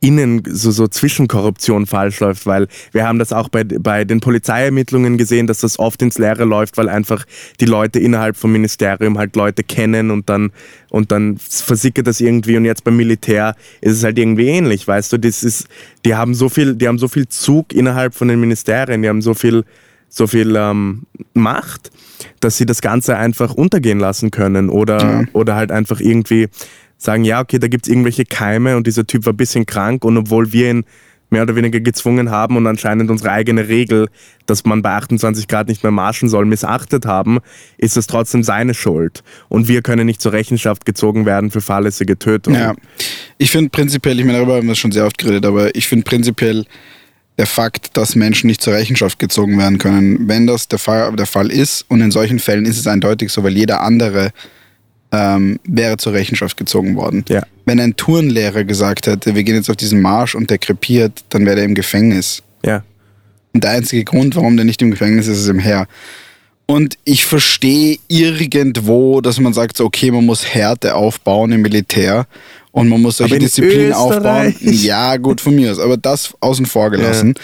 [0.02, 5.16] innen so, so Zwischenkorruption falsch läuft, weil wir haben das auch bei, bei den Polizeiermittlungen
[5.16, 7.24] gesehen, dass das oft ins Leere läuft, weil einfach
[7.60, 10.50] die Leute innerhalb vom Ministerium halt Leute kennen und dann,
[10.90, 12.56] und dann versickert das irgendwie.
[12.56, 15.68] Und jetzt beim Militär ist es halt irgendwie ähnlich, weißt du, das ist,
[16.04, 19.22] die haben so viel, die haben so viel Zug innerhalb von den Ministerien, die haben
[19.22, 19.64] so viel,
[20.12, 21.90] so viel ähm, Macht,
[22.40, 25.24] dass sie das Ganze einfach untergehen lassen können oder, ja.
[25.32, 26.48] oder halt einfach irgendwie
[26.98, 30.04] sagen, ja, okay, da gibt es irgendwelche Keime und dieser Typ war ein bisschen krank
[30.04, 30.84] und obwohl wir ihn
[31.30, 34.08] mehr oder weniger gezwungen haben und anscheinend unsere eigene Regel,
[34.44, 37.38] dass man bei 28 Grad nicht mehr marschen soll, missachtet haben,
[37.78, 39.22] ist es trotzdem seine Schuld.
[39.48, 42.54] Und wir können nicht zur Rechenschaft gezogen werden für fahrlässige Tötung.
[42.54, 42.74] Ja,
[43.38, 46.04] ich finde prinzipiell, ich meine, darüber haben wir schon sehr oft geredet, aber ich finde
[46.04, 46.66] prinzipiell
[47.38, 51.26] der Fakt, dass Menschen nicht zur Rechenschaft gezogen werden können, wenn das der Fall, der
[51.26, 54.32] Fall ist, und in solchen Fällen ist es eindeutig so, weil jeder andere
[55.12, 57.24] ähm, wäre zur Rechenschaft gezogen worden.
[57.28, 57.42] Ja.
[57.64, 61.46] Wenn ein Turnlehrer gesagt hätte, wir gehen jetzt auf diesen Marsch und der krepiert, dann
[61.46, 62.42] wäre er im Gefängnis.
[62.64, 62.82] Ja.
[63.52, 65.86] Und der einzige Grund, warum der nicht im Gefängnis ist, ist im Herr.
[66.66, 72.26] Und ich verstehe irgendwo, dass man sagt, okay, man muss Härte aufbauen im Militär
[72.72, 74.54] und man muss solche Disziplinen aufbauen.
[74.60, 75.78] Ja, gut, von mir aus.
[75.78, 77.34] Aber das außen vor gelassen.
[77.36, 77.42] Ja.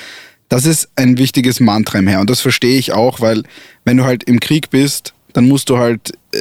[0.48, 2.20] Das ist ein wichtiges Mantra im Herr.
[2.20, 3.42] Und das verstehe ich auch, weil
[3.84, 6.38] wenn du halt im Krieg bist, dann musst du halt äh,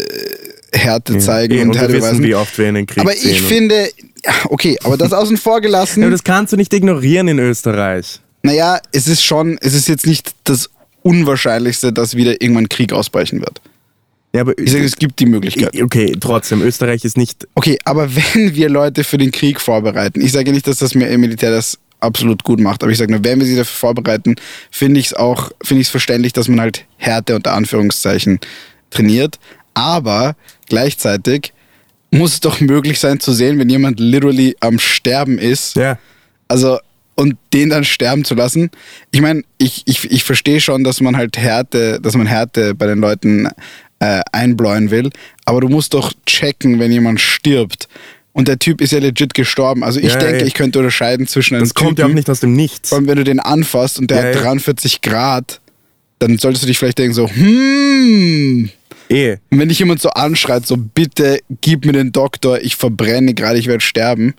[0.77, 3.13] Härte zeigen ja, und, und Härte wir wissen, wie oft wir in den Krieg Aber
[3.13, 3.89] ich finde,
[4.45, 6.01] okay, aber das außen vor gelassen.
[6.03, 8.21] ja, das kannst du nicht ignorieren in Österreich.
[8.43, 10.69] Naja, es ist schon, es ist jetzt nicht das
[11.01, 13.61] Unwahrscheinlichste, dass wieder irgendwann Krieg ausbrechen wird.
[14.33, 15.81] Ja, aber ich sage, es gibt die Möglichkeit.
[15.81, 17.47] Okay, trotzdem, Österreich ist nicht.
[17.55, 21.51] Okay, aber wenn wir Leute für den Krieg vorbereiten, ich sage nicht, dass das Militär
[21.51, 24.35] das absolut gut macht, aber ich sage nur, wenn wir sie dafür vorbereiten,
[24.69, 28.39] finde ich es auch, finde ich es verständlich, dass man halt Härte unter Anführungszeichen
[28.89, 29.39] trainiert.
[29.73, 30.35] Aber
[30.67, 31.53] gleichzeitig
[32.11, 35.75] muss es doch möglich sein zu sehen, wenn jemand literally am Sterben ist.
[35.75, 35.97] Ja.
[36.47, 36.79] Also,
[37.15, 38.69] und den dann sterben zu lassen.
[39.11, 42.85] Ich meine, ich, ich, ich verstehe schon, dass man halt Härte, dass man Härte bei
[42.85, 43.49] den Leuten
[43.99, 45.09] äh, einbläuen will,
[45.45, 47.87] aber du musst doch checken, wenn jemand stirbt.
[48.33, 49.83] Und der Typ ist ja legit gestorben.
[49.83, 50.45] Also ich ja, denke, ja.
[50.45, 52.93] ich könnte unterscheiden zwischen einem Das kommt Typen, ja auch nicht aus dem Nichts.
[52.93, 55.59] Allem, wenn du den anfasst und der ja, hat 43 Grad,
[56.19, 58.69] dann solltest du dich vielleicht denken so, hm,
[59.09, 59.37] Eh.
[59.49, 63.59] Und wenn dich jemand so anschreit, so bitte gib mir den Doktor, ich verbrenne gerade,
[63.59, 64.33] ich werde sterben.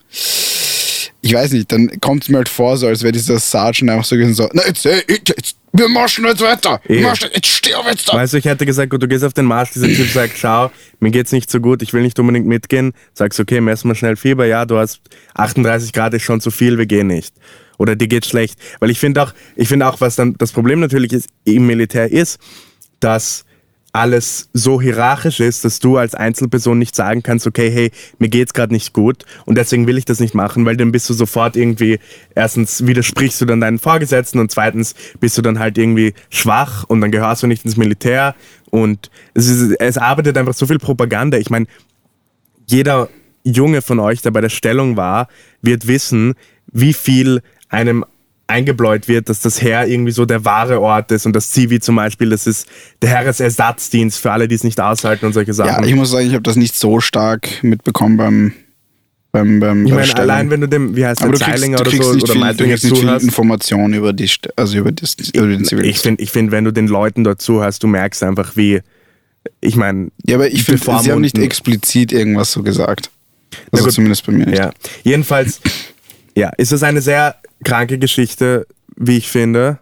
[1.21, 4.05] Ich weiß nicht, dann kommt es mir halt vor, so als wäre dieser Sergeant einfach
[4.05, 6.81] so gewesen, so, na jetzt, jetzt, jetzt wir marschen jetzt weiter.
[6.89, 7.01] Eh.
[7.01, 8.15] Marschen, jetzt stirb jetzt da.
[8.15, 10.71] Weißt du, ich hätte gesagt, gut, du gehst auf den Marsch, dieser Typ sagt, schau,
[11.01, 12.93] mir geht's nicht so gut, ich will nicht unbedingt mitgehen.
[13.15, 15.01] Sagst, okay, messen wir schnell Fieber, ja, du hast
[15.35, 17.35] 38 Grad, ist schon zu viel, wir gehen nicht.
[17.79, 18.59] Oder dir geht's schlecht.
[18.81, 22.11] Weil ich finde auch, ich finde auch, was dann das Problem natürlich ist, im Militär
[22.11, 22.39] ist,
[23.01, 23.45] dass
[23.93, 28.53] alles so hierarchisch ist, dass du als Einzelperson nicht sagen kannst, okay, hey, mir geht's
[28.53, 31.57] gerade nicht gut und deswegen will ich das nicht machen, weil dann bist du sofort
[31.57, 31.99] irgendwie,
[32.35, 37.01] erstens widersprichst du dann deinen Vorgesetzten und zweitens bist du dann halt irgendwie schwach und
[37.01, 38.35] dann gehörst du nicht ins Militär
[38.71, 41.39] und es, ist, es arbeitet einfach so viel Propaganda.
[41.39, 41.67] Ich meine,
[42.67, 43.09] jeder
[43.43, 45.29] Junge von euch, der bei der Stellung war,
[45.63, 46.35] wird wissen,
[46.71, 48.05] wie viel einem
[48.49, 51.97] eingebläut wird, dass das Heer irgendwie so der wahre Ort ist und das Zivi zum
[51.97, 52.67] Beispiel, das ist
[53.03, 55.85] der Heeresersatzdienst für alle, die es nicht aushalten und solche Sachen.
[55.85, 58.53] Ja, ich muss sagen, ich habe das nicht so stark mitbekommen beim
[59.31, 62.35] beim, beim ich meine, allein wenn du dem, wie heißt der, Zeilinger oder so, oder
[62.35, 63.25] Meislinger zuhörst.
[63.25, 65.99] Informationen über die, also über, das, über den Zivildienst.
[65.99, 68.81] Ich finde, ich find, wenn du den Leuten dort zuhörst, du merkst einfach, wie,
[69.61, 70.11] ich meine.
[70.25, 73.11] Ja, aber ich finde, sie haben nicht explizit irgendwas so gesagt.
[73.71, 74.59] Also zumindest bei mir nicht.
[74.59, 74.73] Ja,
[75.05, 75.61] jedenfalls,
[76.35, 79.79] ja, ist es eine sehr kranke Geschichte, wie ich finde.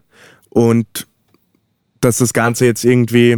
[0.51, 1.07] Und
[2.01, 3.37] dass das Ganze jetzt irgendwie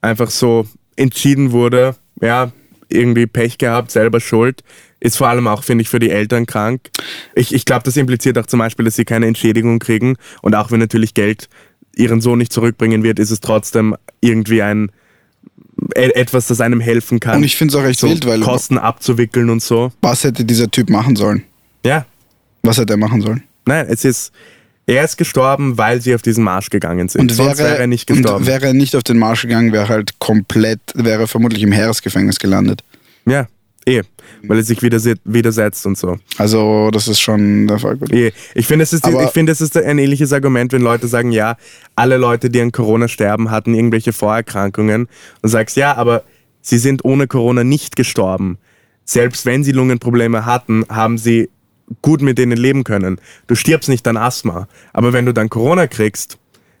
[0.00, 2.52] einfach so entschieden wurde, ja,
[2.88, 4.62] irgendwie Pech gehabt, selber schuld,
[5.00, 6.90] ist vor allem auch, finde ich, für die Eltern krank.
[7.34, 10.70] Ich, ich glaube, das impliziert auch zum Beispiel, dass sie keine Entschädigung kriegen und auch
[10.70, 11.48] wenn natürlich Geld
[11.96, 14.90] ihren Sohn nicht zurückbringen wird, ist es trotzdem irgendwie ein
[15.94, 17.38] e- etwas, das einem helfen kann.
[17.38, 19.92] Und ich finde es auch echt so wild, weil Kosten abzuwickeln und so.
[20.00, 21.42] was hätte dieser Typ machen sollen?
[21.84, 22.06] Ja,
[22.62, 23.42] Was hätte er machen sollen?
[23.66, 24.32] nein, es ist,
[24.86, 27.20] er ist gestorben, weil sie auf diesen Marsch gegangen sind.
[27.20, 28.46] Und Sonst wäre, er nicht und gestorben.
[28.46, 31.72] wäre er nicht auf den Marsch gegangen, wäre er halt komplett, wäre er vermutlich im
[31.72, 32.82] Heeresgefängnis gelandet.
[33.26, 33.46] ja,
[33.86, 34.02] eh,
[34.44, 36.18] weil er sich widerse- widersetzt und so.
[36.38, 37.96] Also, das ist schon der Fall.
[37.96, 38.12] Gut.
[38.12, 41.06] Eh, Ich finde, es ist, Aber- ich finde, es ist ein ähnliches Argument, wenn Leute
[41.08, 41.56] sagen, ja,
[41.96, 45.08] alle Leute, die an Corona sterben, hatten irgendwelche Vorerkrankungen
[45.42, 46.22] und sagst, ja, aber
[46.60, 48.58] sie sind ohne Corona nicht gestorben.
[49.04, 51.48] Selbst wenn sie Lungenprobleme hatten, haben sie
[52.00, 53.20] gut mit denen leben können.
[53.46, 54.68] Du stirbst nicht an Asthma.
[54.92, 56.38] Aber wenn du dann Corona kriegst,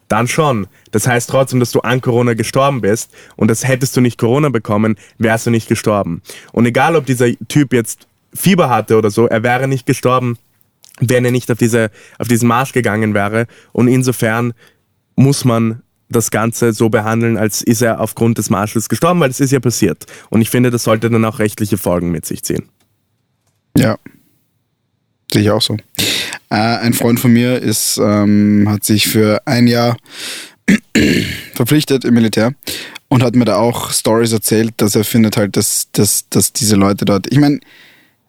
[0.08, 0.66] dann schon.
[0.90, 4.50] Das heißt trotzdem, dass du an Corona gestorben bist und das hättest du nicht Corona
[4.50, 6.22] bekommen, wärst du nicht gestorben.
[6.52, 10.36] Und egal, ob dieser Typ jetzt Fieber hatte oder so, er wäre nicht gestorben,
[11.00, 13.46] wenn er nicht auf, diese, auf diesen Marsch gegangen wäre.
[13.72, 14.52] Und insofern
[15.16, 19.40] muss man das Ganze so behandeln, als ist er aufgrund des Marsches gestorben, weil es
[19.40, 20.04] ist ja passiert.
[20.28, 22.68] Und ich finde, das sollte dann auch rechtliche Folgen mit sich ziehen.
[23.76, 23.98] Ja.
[25.32, 25.76] Sehe ich auch so.
[26.50, 29.96] Äh, ein Freund von mir ist, ähm, hat sich für ein Jahr
[31.54, 32.54] verpflichtet im Militär
[33.08, 36.76] und hat mir da auch Stories erzählt, dass er findet halt, dass, dass, dass diese
[36.76, 37.26] Leute dort.
[37.32, 37.60] Ich meine,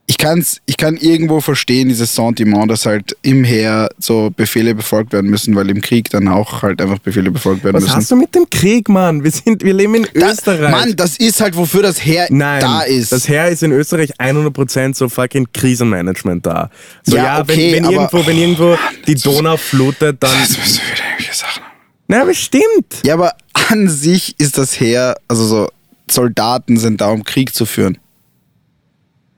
[0.05, 5.13] ich kann's, ich kann irgendwo verstehen, dieses Sentiment, dass halt im Heer so Befehle befolgt
[5.13, 7.95] werden müssen, weil im Krieg dann auch halt einfach Befehle befolgt werden Was müssen.
[7.95, 9.23] hast du mit dem Krieg, Mann?
[9.23, 10.71] Wir, sind, wir leben in Da- Österreich.
[10.71, 13.13] Mann, das ist halt, wofür das Heer Nein, da ist.
[13.13, 16.69] das Heer ist in Österreich 100% so fucking Krisenmanagement da.
[17.03, 18.77] So, Ja, ja, okay, wenn, wenn, aber- irgendwo, wenn irgendwo
[19.07, 20.31] die Donau flutet, dann...
[20.41, 21.71] das müssen wir wieder irgendwelche Sachen haben.
[22.09, 22.63] Na, bestimmt.
[23.05, 23.33] Ja, aber
[23.69, 25.69] an sich ist das Heer, also so
[26.11, 27.97] Soldaten sind da, um Krieg zu führen.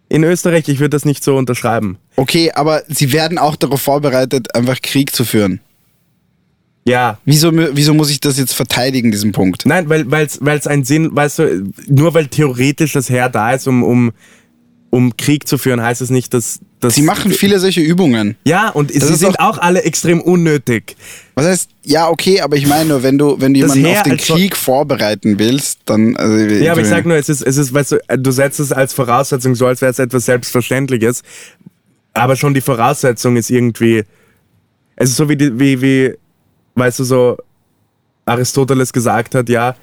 [0.07, 1.97] In Österreich, ich würde das nicht so unterschreiben.
[2.15, 5.59] Okay, aber sie werden auch darauf vorbereitet, einfach Krieg zu führen.
[6.87, 9.65] Ja, Wieso, wieso muss ich das jetzt verteidigen, diesen Punkt?
[9.65, 13.67] Nein, weil es weil's einen Sinn, weißt du, nur weil theoretisch das Heer da ist,
[13.67, 14.11] um, um,
[14.91, 16.59] um Krieg zu führen, heißt es nicht, dass.
[16.79, 18.35] Dass Sie machen viele solche Übungen.
[18.45, 20.95] Ja, und sie ist sind auch alle extrem unnötig.
[21.35, 24.01] Was heißt, ja, okay, aber ich meine nur, wenn du, wenn du Das jemanden Heer
[24.01, 26.15] auf den Krieg vorbereiten willst, dann.
[26.17, 28.71] Also, Ja, aber ich sag nur, es ist, es ist, weißt du, du setzt es
[28.71, 31.23] als Voraussetzung so, als wäre es etwas Selbstverständliches.
[32.13, 34.03] Aber schon die Voraussetzung ist irgendwie.
[34.95, 36.13] Es ist so wie, wie, wie,
[36.75, 37.37] weißt du, so
[38.25, 39.75] Aristoteles gesagt hat, ja,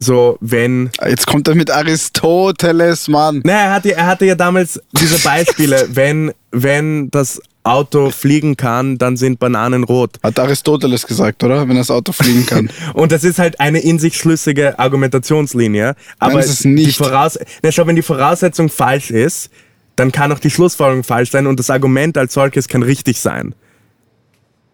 [0.00, 3.42] so wenn Jetzt kommt er mit Aristoteles, Mann.
[3.44, 8.96] Na, er hatte, er hatte ja damals diese Beispiele, wenn, wenn das Auto fliegen kann,
[8.96, 10.16] dann sind Bananen rot.
[10.22, 11.68] Hat Aristoteles gesagt, oder?
[11.68, 12.70] Wenn das Auto fliegen kann.
[12.94, 15.94] Und das ist halt eine in sich schlüssige Argumentationslinie.
[16.18, 16.88] Aber Nein, ist nicht.
[16.88, 19.50] Die Voraus Na, schau, wenn die Voraussetzung falsch ist,
[19.96, 23.54] dann kann auch die Schlussfolgerung falsch sein und das Argument als solches kann richtig sein.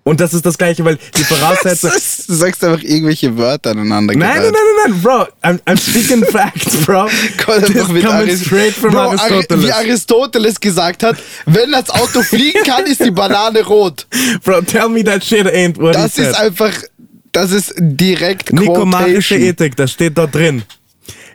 [0.07, 1.91] Und das ist das Gleiche, weil die Voraussetzung.
[2.29, 4.15] Du sagst einfach irgendwelche Wörter aneinander.
[4.15, 7.09] Nein, nein, nein, nein, nein, Bro, I'm, I'm speaking facts, Bro.
[7.45, 9.65] Kommt Das mit Aris- straight from Bro, Ari- Aristoteles.
[9.67, 14.07] Wie Aristoteles gesagt hat, wenn das Auto fliegen kann, ist die Banane rot.
[14.45, 16.73] Bro, tell me that shit ain't what Das ist einfach,
[17.33, 19.35] das ist direkt Nikomarische.
[19.37, 20.63] Ethik, das steht dort drin.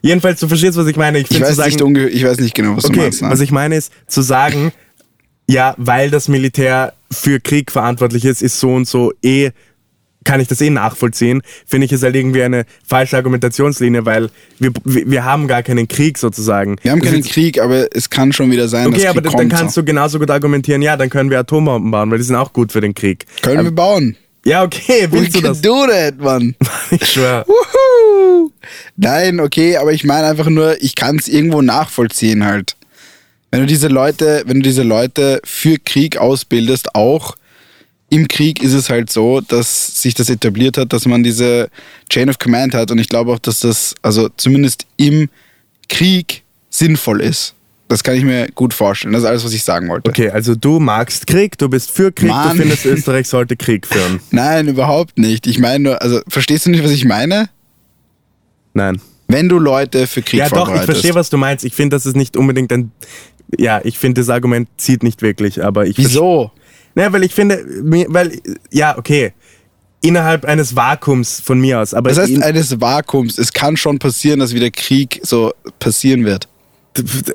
[0.01, 1.19] Jedenfalls, du verstehst, was ich meine.
[1.19, 3.21] Ich, Ich weiß, sagen, nicht ich weiß nicht genau, was du okay, meinst.
[3.21, 3.29] Ne?
[3.29, 4.71] was ich meine ist, zu sagen,
[5.47, 9.51] ja, weil das Militär für Krieg verantwortlich ist, ist so und so eh,
[10.23, 14.29] kann ich das eh nachvollziehen, finde ich es halt irgendwie eine falsche Argumentationslinie, weil
[14.59, 16.75] wir, wir, haben gar keinen Krieg sozusagen.
[16.83, 19.31] wir haben Das keinen Krieg, aber es kann schon wieder sein, Okay, dass aber Krieg
[19.31, 19.53] dann kommt.
[19.53, 19.81] kannst so.
[19.81, 22.71] du genauso gut argumentieren, ja, dann können wir Atombomben bauen, weil die sind auch gut
[22.71, 23.25] für den Krieg.
[23.41, 24.15] Können wir bauen.
[24.45, 25.61] Ja, okay, We willst du can das?
[25.61, 26.55] do that, Mann.
[26.91, 27.45] Ich schwör.
[27.47, 28.51] Wuhu.
[28.97, 32.75] Nein, okay, aber ich meine einfach nur, ich kann es irgendwo nachvollziehen halt.
[33.51, 37.35] Wenn du diese Leute, wenn du diese Leute für Krieg ausbildest, auch
[38.09, 41.69] im Krieg ist es halt so, dass sich das etabliert hat, dass man diese
[42.09, 45.29] Chain of Command hat und ich glaube auch, dass das also zumindest im
[45.89, 47.53] Krieg sinnvoll ist.
[47.87, 49.13] Das kann ich mir gut vorstellen.
[49.13, 50.09] Das ist alles, was ich sagen wollte.
[50.09, 52.55] Okay, also du magst Krieg, du bist für Krieg, Mann.
[52.55, 54.21] du findest, Österreich sollte Krieg führen.
[54.31, 55.45] Nein, überhaupt nicht.
[55.45, 57.49] Ich meine nur, also verstehst du nicht, was ich meine?
[58.73, 59.01] Nein.
[59.27, 60.85] Wenn du Leute für Krieg Ja, doch, ich vorbereitest.
[60.85, 61.63] verstehe, was du meinst.
[61.65, 62.91] Ich finde, das ist nicht unbedingt ein.
[63.57, 65.97] Ja, ich finde, das Argument zieht nicht wirklich, aber ich.
[65.97, 66.51] Wieso?
[66.95, 67.63] Naja, weil ich finde,
[68.09, 68.39] weil,
[68.71, 69.33] ja, okay.
[70.03, 72.09] Innerhalb eines Vakuums von mir aus, aber.
[72.09, 73.37] Das heißt, in, eines Vakuums.
[73.37, 76.47] Es kann schon passieren, dass wieder Krieg so passieren wird.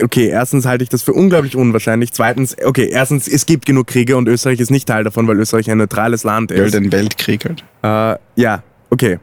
[0.03, 2.13] okay, erstens halte ich das für unglaublich unwahrscheinlich.
[2.13, 5.71] Zweitens, okay, erstens, es gibt genug Kriege und Österreich ist nicht Teil davon, weil Österreich
[5.71, 6.75] ein neutrales Land Weil ist.
[6.75, 7.65] den Weltkrieg halt.
[7.83, 9.19] Äh, ja, okay.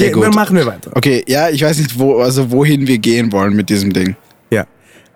[0.00, 0.24] Ja, gut.
[0.24, 0.92] Dann machen wir weiter.
[0.94, 4.16] Okay, ja, ich weiß nicht, wo, also wohin wir gehen wollen mit diesem Ding.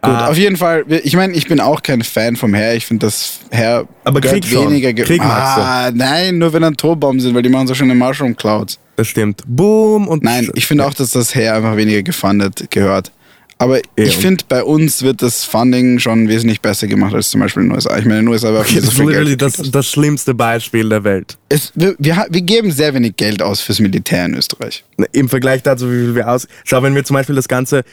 [0.05, 0.85] Gut, auf jeden Fall.
[1.05, 2.75] Ich meine, ich bin auch kein Fan vom Herr.
[2.75, 4.93] Ich finde das Herr Aber Krieg weniger.
[4.93, 5.61] ge- Krieg magst du.
[5.63, 8.79] ah, nein, nur wenn Atombomben sind, weil die machen so schöne Mushroom Clouds.
[8.97, 9.43] Das stimmt.
[9.47, 10.25] Boom und.
[10.25, 13.13] Nein, ich finde auch, dass das Herr einfach weniger gefundet gehört.
[13.59, 17.41] Aber ich und- finde, bei uns wird das Funding schon wesentlich besser gemacht als zum
[17.41, 17.97] Beispiel in den USA.
[17.97, 21.05] Ich meine, in den USA war Okay, das ist literally das, das schlimmste Beispiel der
[21.05, 21.39] Welt.
[21.49, 24.83] es, wir, wir, wir geben sehr wenig Geld aus fürs Militär in Österreich.
[25.13, 26.49] Im Vergleich dazu, wie viel wir aus.
[26.65, 27.85] Schau, wenn wir zum Beispiel das ganze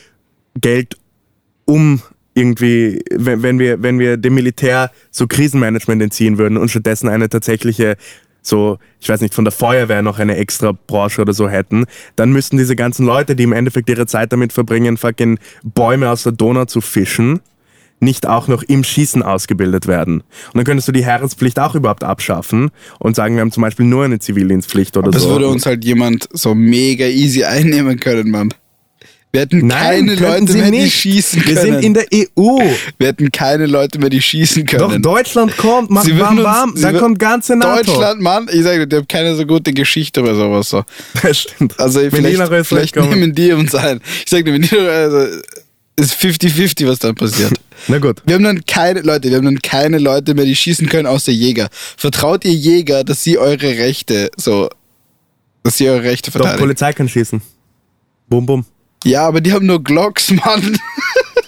[0.60, 0.96] Geld
[1.70, 2.02] um
[2.34, 7.96] irgendwie, wenn, wir, wenn wir dem Militär so Krisenmanagement entziehen würden und stattdessen eine tatsächliche,
[8.42, 12.32] so, ich weiß nicht, von der Feuerwehr noch eine extra Branche oder so hätten, dann
[12.32, 16.32] müssten diese ganzen Leute, die im Endeffekt ihre Zeit damit verbringen, fucking Bäume aus der
[16.32, 17.42] Donau zu fischen,
[18.00, 20.22] nicht auch noch im Schießen ausgebildet werden.
[20.48, 23.86] Und dann könntest du die Heerespflicht auch überhaupt abschaffen und sagen, wir haben zum Beispiel
[23.86, 25.30] nur eine Zivildienstpflicht oder Das so.
[25.32, 28.54] würde uns halt jemand so mega easy einnehmen können, Mann.
[29.32, 30.96] Wir hätten Nein, keine Leute mehr, die nicht.
[30.96, 31.74] schießen Wir können.
[31.76, 32.58] sind in der EU.
[32.98, 35.04] Wir hätten keine Leute mehr, die schießen Doch, können.
[35.04, 36.72] Deutschland kommt, macht warm, uns- warm.
[36.76, 37.84] sie Dann kommt ganze NATO.
[37.92, 40.70] Deutschland, Mann, ich sage dir, die haben keine so gute Geschichte oder sowas.
[40.70, 40.84] So.
[41.22, 41.80] Das stimmt.
[41.80, 43.10] Also Wenn die vielleicht, vielleicht kommen.
[43.12, 44.02] nehmen die uns ein.
[44.26, 45.28] Ich sage dir, wenn die, also,
[45.96, 47.54] ist 50-50, was dann passiert.
[47.88, 48.24] Na gut.
[48.26, 51.32] Wir haben dann keine Leute, wir haben dann keine Leute mehr, die schießen können, außer
[51.32, 51.70] Jäger.
[51.98, 54.70] Vertraut ihr Jäger, dass sie eure Rechte so,
[55.62, 56.62] dass sie eure Rechte Doch, verteidigen?
[56.64, 57.42] Polizei kann schießen.
[58.28, 58.66] Bum, bum.
[59.06, 60.80] Ja, aber die haben nur Glocks, Mann.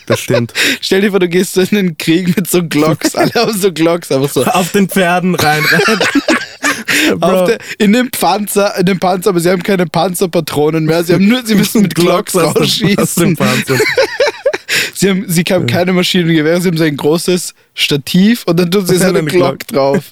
[0.07, 0.53] Das stimmt.
[0.81, 3.15] Stell dir vor, du gehst so in den Krieg mit so Glocks.
[3.15, 4.43] Alle haben so Glocks, einfach so.
[4.45, 5.99] Auf den Pferden rein, rein.
[7.47, 11.03] Der, in dem Panzer, in dem Panzer, aber sie haben keine Panzerpatronen mehr.
[11.03, 13.35] Sie haben nur, sie müssen mit Glocks aus dem- aus dem rausschießen.
[13.37, 13.77] Panzer.
[14.93, 18.85] Sie haben, sie haben keine Maschinengewehre, sie haben so ein großes Stativ und dann tun
[18.85, 20.03] sie so Und eine eine Glock drauf.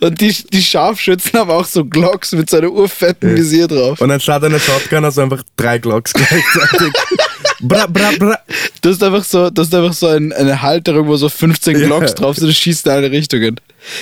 [0.00, 4.00] Und die, die Scharfschützen haben auch so Glocks mit so einem urfetten Visier drauf.
[4.00, 6.92] Und anstatt einer Shotgun hast du einfach drei Glocks gleichzeitig.
[7.60, 8.38] bra, bra, bra.
[8.82, 11.86] Du hast einfach so, du hast einfach so ein, eine Halterung, wo so 15 Ja.
[11.86, 13.60] Glocks drauf sind, du schießt in alle Richtungen.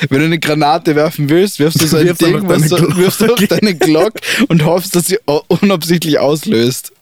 [0.09, 2.97] Wenn du eine Granate werfen willst, wirfst du so ein Wirfst Ding, was Glock.
[2.97, 4.15] wirfst einfach deine Glock
[4.49, 6.93] und hoffst, dass sie unabsichtlich auslöst.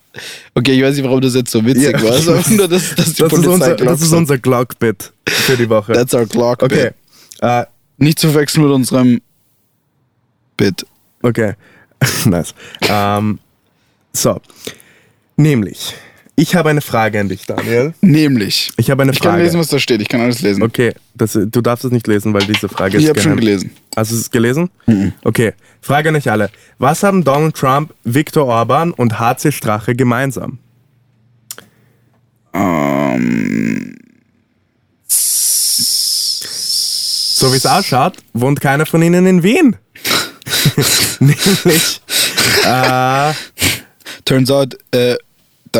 [0.55, 2.03] Okay, ich weiß nicht, warum das jetzt so witzig Ja.
[2.03, 2.13] war.
[2.35, 5.93] Einfach nur, dass, dass die Das ist unser, das ist unser Glock-Bit für die Woche.
[5.93, 6.63] That's our Glock.
[6.63, 6.91] okay.
[7.41, 7.65] Äh,
[7.97, 9.21] Nicht zu verwechseln mit unserem
[10.57, 10.85] Bit.
[11.21, 11.53] Okay,
[12.25, 12.53] nice.
[12.89, 13.39] Ähm,
[14.13, 14.39] so,
[15.35, 15.93] nämlich,
[16.39, 17.93] ich habe eine Frage an dich, Daniel.
[18.01, 18.71] Nämlich.
[18.77, 19.43] Ich habe eine Ich kann Frage.
[19.43, 20.01] lesen, was da steht.
[20.01, 20.61] Ich kann alles lesen.
[20.61, 23.71] Okay, das, du darfst es nicht lesen, weil diese Frage ist Ich habe schon gelesen.
[23.95, 24.69] Hast du es gelesen?
[25.23, 26.51] Okay, Frage an euch alle.
[26.77, 30.59] Was haben Donald Trump, Viktor Orban und HC Strache gemeinsam?
[32.53, 33.95] Ähm,
[37.39, 39.75] So wie es ausschaut, wohnt keiner von ihnen in Wien.
[41.19, 42.01] Nämlich,
[42.65, 43.33] äh,
[44.25, 45.15] turns out, äh,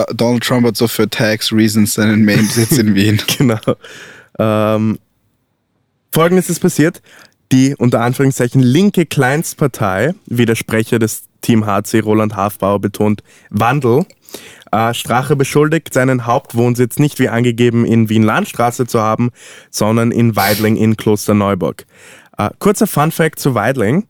[0.06, 3.22] Donald Trump hat so für Tax Reasons seinen Main-Sitz in Wien.
[3.38, 3.60] genau.
[4.40, 5.00] Ähm,
[6.12, 7.02] Folgendes ist passiert.
[7.52, 14.06] Die unter Anführungszeichen linke Kleinstpartei, wie der Sprecher des Team HC Roland Hafbauer betont, Wandel.
[14.72, 19.30] Äh, Strache beschuldigt, seinen Hauptwohnsitz nicht wie angegeben in Wien-Landstraße zu haben,
[19.72, 21.86] sondern in Weidling in Klosterneuburg.
[22.38, 24.08] Äh, kurzer Fun-Fact zu Weidling.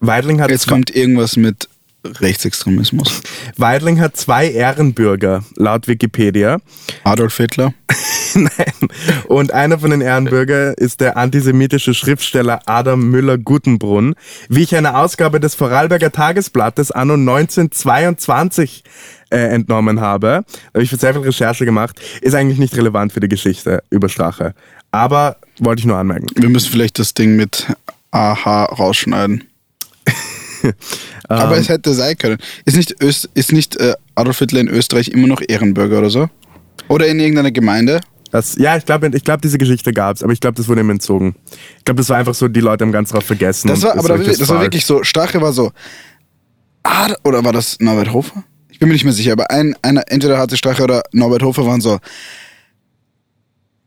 [0.00, 1.68] Weidling hat Jetzt kommt irgendwas mit
[2.04, 3.22] Rechtsextremismus.
[3.56, 6.58] Weidling hat zwei Ehrenbürger, laut Wikipedia.
[7.04, 7.74] Adolf Hitler.
[8.34, 8.88] Nein.
[9.26, 14.14] Und einer von den Ehrenbürger ist der antisemitische Schriftsteller Adam Müller-Gutenbrunn.
[14.48, 18.84] Wie ich eine Ausgabe des Vorarlberger Tagesblattes anno 1922
[19.30, 23.28] äh, entnommen habe, habe ich sehr viel Recherche gemacht, ist eigentlich nicht relevant für die
[23.28, 24.54] Geschichte über Strache.
[24.90, 26.26] Aber wollte ich nur anmerken.
[26.34, 27.66] Wir müssen vielleicht das Ding mit
[28.10, 29.44] AH rausschneiden.
[31.28, 32.38] Aber es hätte sein können.
[32.64, 36.28] Ist nicht, Öst, ist nicht äh, Adolf Hitler in Österreich immer noch Ehrenbürger oder so?
[36.88, 38.00] Oder in irgendeiner Gemeinde?
[38.30, 40.82] Das, ja, ich glaube, ich glaub, diese Geschichte gab es, aber ich glaube, das wurde
[40.82, 41.34] ihm entzogen.
[41.78, 43.68] Ich glaube, das war einfach so, die Leute haben ganz drauf vergessen.
[43.68, 45.02] Das war, aber da, euch das war wirklich so.
[45.02, 45.72] Strache war so.
[46.82, 48.44] Ad oder war das Norbert Hofer?
[48.70, 51.66] Ich bin mir nicht mehr sicher, aber ein, einer, entweder hatte Strache oder Norbert Hofer
[51.66, 51.98] waren so.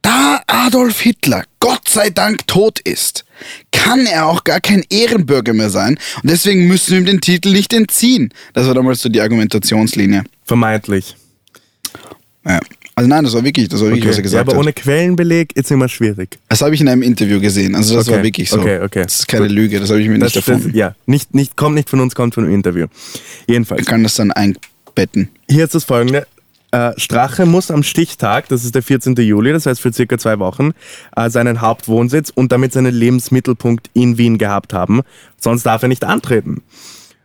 [0.01, 3.25] Da Adolf Hitler Gott sei Dank tot ist,
[3.71, 7.51] kann er auch gar kein Ehrenbürger mehr sein und deswegen müssen wir ihm den Titel
[7.51, 8.33] nicht entziehen.
[8.53, 10.23] Das war damals so die Argumentationslinie.
[10.45, 11.15] Vermeintlich.
[12.45, 12.59] Ja.
[12.93, 14.59] Also nein, das war wirklich, das war wirklich, was er ja, gesagt aber hat.
[14.59, 16.37] ohne Quellenbeleg ist immer schwierig.
[16.49, 17.73] Das habe ich in einem Interview gesehen.
[17.73, 18.17] Also das Okay.
[18.17, 18.59] war wirklich so.
[18.59, 19.03] Okay, okay.
[19.03, 19.55] Das ist keine Gut.
[19.55, 20.77] Lüge, das habe ich mir Das, nicht das, erfunden.
[20.77, 22.87] ja, nicht, nicht, kommt nicht von uns, kommt von einem Interview.
[23.47, 23.81] Jedenfalls.
[23.81, 25.29] Ich kann das dann einbetten.
[25.49, 26.27] Hier ist das folgende.
[26.72, 29.15] Äh, Strache muss am Stichtag, das ist der 14.
[29.15, 30.72] Juli, das heißt für circa zwei Wochen,
[31.15, 35.01] äh, seinen Hauptwohnsitz und damit seinen Lebensmittelpunkt in Wien gehabt haben.
[35.38, 36.63] Sonst darf er nicht antreten.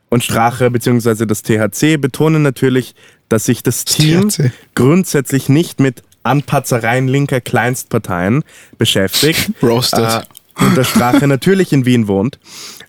[0.09, 1.27] Und Strache bzw.
[1.27, 2.95] das THC betonen natürlich,
[3.29, 4.51] dass sich das Team THC.
[4.75, 8.43] grundsätzlich nicht mit Anpatzereien linker Kleinstparteien
[8.79, 9.53] beschäftigt.
[9.63, 10.25] Roasted.
[10.59, 12.39] Äh, und der Strache natürlich in Wien wohnt.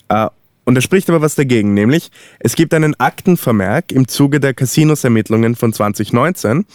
[0.10, 0.28] Äh,
[0.68, 2.09] und er spricht aber was dagegen, nämlich
[2.39, 6.65] es gibt einen Aktenvermerk im Zuge der Casinos-Ermittlungen von 2019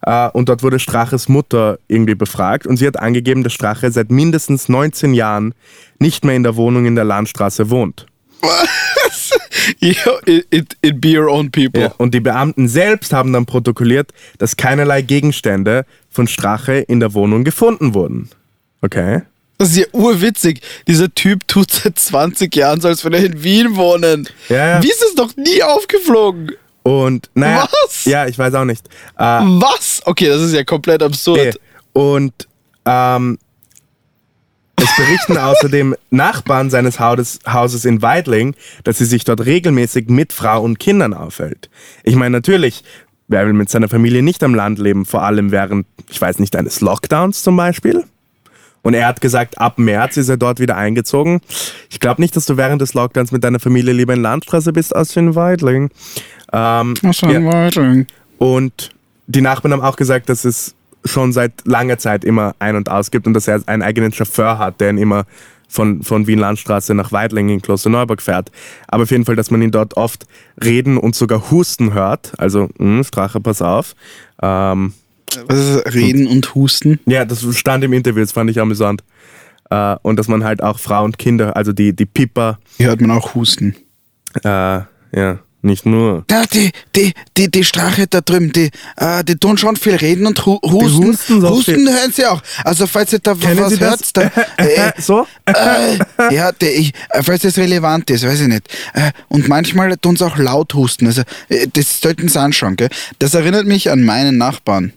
[0.00, 4.10] äh, und dort wurde Straches Mutter irgendwie befragt und sie hat angegeben, dass Strache seit
[4.10, 5.52] mindestens 19 Jahren
[5.98, 8.06] nicht mehr in der Wohnung in der Landstraße wohnt.
[9.78, 9.92] Yo,
[10.26, 11.82] it, it, it be your own people.
[11.82, 17.12] Ja, und die Beamten selbst haben dann protokolliert, dass keinerlei Gegenstände von Strache in der
[17.12, 18.30] Wohnung gefunden wurden.
[18.80, 19.20] Okay.
[19.64, 20.60] Das ist ja urwitzig.
[20.86, 24.28] Dieser Typ tut seit 20 Jahren so, als würde er in Wien wohnen.
[24.50, 24.82] Ja.
[24.82, 26.52] Wie ist es noch nie aufgeflogen?
[26.82, 28.04] Und naja, Was?
[28.04, 28.86] ja, ich weiß auch nicht.
[29.16, 30.02] Äh, Was?
[30.04, 31.38] Okay, das ist ja komplett absurd.
[31.38, 31.52] nee.
[31.94, 32.34] Und
[32.84, 33.38] ähm,
[34.76, 40.60] es berichten außerdem Nachbarn seines Hauses in Weidling, dass sie sich dort regelmäßig mit Frau
[40.60, 41.70] und Kindern aufhält.
[42.02, 42.84] Ich meine, natürlich,
[43.28, 46.54] wer will mit seiner Familie nicht am Land leben, vor allem während, ich weiß nicht,
[46.54, 48.04] eines Lockdowns zum Beispiel?
[48.84, 51.40] Und er hat gesagt, ab März ist er dort wieder eingezogen.
[51.90, 54.94] Ich glaube nicht, dass du während des Lockdowns mit deiner Familie lieber in Landstraße bist
[54.94, 55.90] als in Weidling.
[56.52, 58.06] Ähm, ein Weidling.
[58.38, 58.90] und
[59.26, 60.74] die Nachbarn haben auch gesagt, dass es
[61.06, 64.58] schon seit langer Zeit immer ein- und aus gibt und dass er einen eigenen Chauffeur
[64.58, 65.24] hat, der ihn immer
[65.66, 68.50] von, von Wien-Landstraße nach Weidling in Klosterneuburg fährt.
[68.86, 70.26] Aber auf jeden Fall, dass man ihn dort oft
[70.62, 72.32] reden und sogar husten hört.
[72.38, 73.94] Also, mh, Strache, pass auf.
[74.42, 74.92] Ähm,
[75.48, 77.00] Ist Reden und Husten?
[77.06, 79.02] ja, das stand im Interview, das fand ich amüsant.
[79.70, 83.00] Äh, und dass man halt auch Frau und Kinder, also die, die Pippa, Hier hört
[83.00, 83.74] man auch Husten.
[84.44, 84.80] äh,
[85.16, 86.24] ja, nicht nur.
[86.30, 90.26] Ja, die, die, die, die Strache da drüben, die, äh, die tun schon viel reden
[90.26, 91.06] und hu husten.
[91.06, 92.42] husten so husten hören sie auch.
[92.64, 95.26] Also falls ihr da Kennen was hört, dann, äh, so?
[96.30, 98.68] ja, die, ich, falls das relevant ist, weiß ich nicht.
[99.28, 101.06] Und manchmal tun sie auch laut husten.
[101.06, 101.22] Also
[101.72, 102.76] das sollten sie anschauen.
[102.76, 102.90] Gell?
[103.18, 104.92] Das erinnert mich an meinen Nachbarn,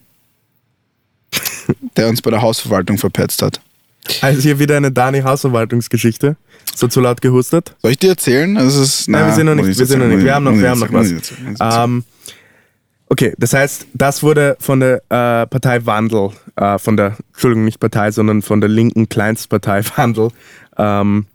[1.97, 3.61] der uns bei der Hausverwaltung verpetzt hat.
[4.21, 6.37] Also hier wieder eine Dani-Hausverwaltungsgeschichte.
[6.75, 7.75] So zu laut gehustet.
[7.81, 8.55] Soll ich dir erzählen?
[8.55, 10.23] Das ist, Nein, wir sind noch nicht, ich wir sind noch nicht.
[10.23, 11.11] Wir haben noch, wir haben noch was.
[11.59, 12.03] Ähm,
[13.09, 17.79] okay, das heißt, das wurde von der äh, Partei Wandel, äh, von der, Entschuldigung, nicht
[17.79, 20.29] Partei, sondern von der linken Kleinstpartei Wandel
[20.77, 21.25] ähm,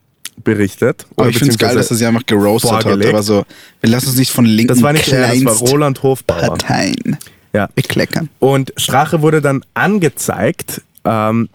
[0.45, 1.07] berichtet.
[1.17, 3.09] Aber ich finde es geil, dass er sie einfach geroastet vorgelegt.
[3.09, 3.15] hat.
[3.15, 3.45] Aber so,
[3.81, 6.39] wir lassen uns nicht von linken Das war nicht er, das war Roland Hofbauer.
[6.39, 7.19] Parteien
[7.53, 7.69] Ja.
[7.75, 8.29] bekleckern.
[8.39, 11.49] Und Strache wurde dann angezeigt, ähm,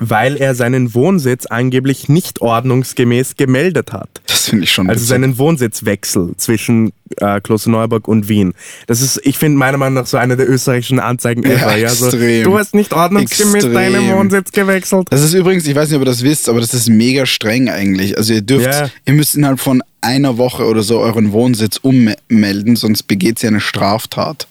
[0.00, 4.08] weil er seinen Wohnsitz angeblich nicht ordnungsgemäß gemeldet hat.
[4.26, 5.08] Das finde ich schon Also witzig.
[5.10, 8.54] seinen Wohnsitzwechsel zwischen äh, Klosterneuburg und Wien.
[8.86, 11.76] Das ist, ich finde, meiner Meinung nach so eine der österreichischen Anzeigen Ja, ever.
[11.76, 12.44] Ja, so, extrem.
[12.44, 13.74] du hast nicht ordnungsgemäß Extrem.
[13.74, 15.08] deinen Wohnsitz gewechselt.
[15.10, 17.68] Das ist übrigens, ich weiß nicht, ob ihr das wisst, aber das ist mega streng
[17.68, 18.16] eigentlich.
[18.16, 18.88] Also ihr dürft, Ja.
[19.04, 23.60] ihr müsst innerhalb von einer Woche oder so euren Wohnsitz ummelden, sonst begeht ihr eine
[23.60, 24.48] Straftat.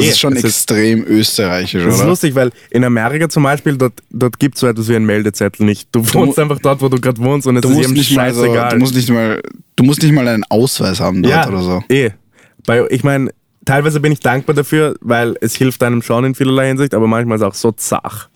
[0.00, 2.08] Das Eh, ist schon das ist- extrem österreichisch, Das ist oder?
[2.10, 5.64] lustig, weil in Amerika zum Beispiel, dort, dort gibt es so etwas wie einen Meldezettel
[5.66, 5.88] nicht.
[5.92, 8.14] Du wohnst mu- einfach dort, wo du gerade wohnst und es Du ist jedem nicht
[8.16, 8.70] mal so, scheißegal.
[8.70, 9.42] du, musst nicht mal,
[9.76, 11.82] du musst nicht mal einen Ausweis haben dort ja, oder so.
[11.88, 12.10] eh.
[12.66, 13.30] Bei, ich meine,
[13.64, 17.36] teilweise bin ich dankbar dafür, weil es hilft einem schon in vielerlei Hinsicht, aber manchmal
[17.36, 18.28] ist es auch so zach.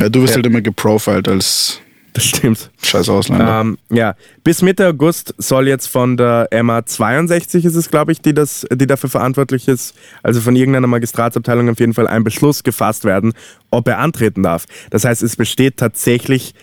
[0.00, 0.36] Ja, du wirst Ja.
[0.36, 1.80] halt immer geprofiled als
[2.16, 2.70] Das stimmt.
[2.82, 3.60] scheiß Ausländer.
[3.60, 8.32] Ähm, ja, bis Mitte August soll jetzt von der MA62 ist es, glaube ich, die,
[8.32, 13.04] das, die dafür verantwortlich ist, also von irgendeiner Magistratsabteilung auf jeden Fall ein Beschluss gefasst
[13.04, 13.34] werden,
[13.70, 14.64] ob er antreten darf.
[14.88, 16.54] Das heißt, es besteht tatsächlich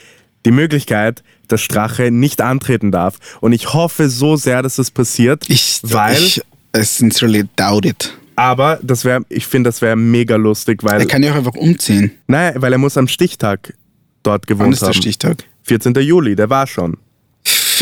[0.43, 3.19] die Möglichkeit, dass Strache nicht antreten darf.
[3.39, 6.41] Und ich hoffe so sehr, dass das passiert, ich, weil, ich
[6.75, 8.17] sincerely doubt it.
[8.35, 11.53] aber das wäre, ich finde, das wäre mega lustig, weil, Er kann ja auch einfach
[11.53, 12.09] umziehen.
[12.25, 13.75] nein, weil er muss am Stichtag
[14.23, 14.93] dort Wann gewohnt ist der haben.
[14.95, 15.43] Stichtag?
[15.63, 15.93] 14.
[15.95, 16.97] Juli, der war schon.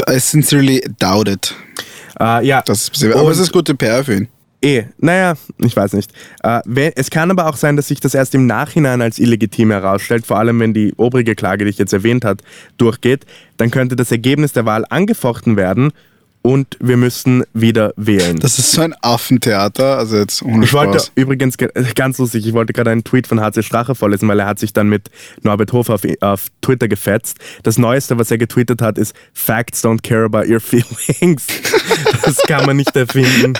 [0.10, 1.56] I sincerely doubt it.
[2.20, 4.28] Äh, ja, Das ist, aber Und- es ist gute PR für ihn.
[4.64, 6.12] Eh, naja, ich weiß nicht.
[6.44, 10.28] Äh, es kann aber auch sein, dass sich das erst im Nachhinein als illegitim herausstellt,
[10.28, 12.44] vor allem wenn die obrige Klage, die ich jetzt erwähnt habe,
[12.78, 13.26] durchgeht.
[13.58, 15.58] Dann könnte das Ergebnis der Wahl angefochten
[16.44, 18.39] und wir müssten wieder wählen.
[18.39, 21.12] Das ist so ein Affentheater, also jetzt ohne ich wollte Spaß.
[21.16, 24.39] übrigens, ge- äh, ganz lustig, ich wollte gerade einen Tweet von HC Strache vorlesen, weil
[24.39, 25.10] er hat sich dann mit
[25.44, 27.38] Norbert Hofer auf, auf Twitter gefetzt.
[27.64, 31.46] Das Neueste, was er getweetet hat, ist Facts don't care about your feelings.
[32.24, 33.54] das kann man nicht erfinden.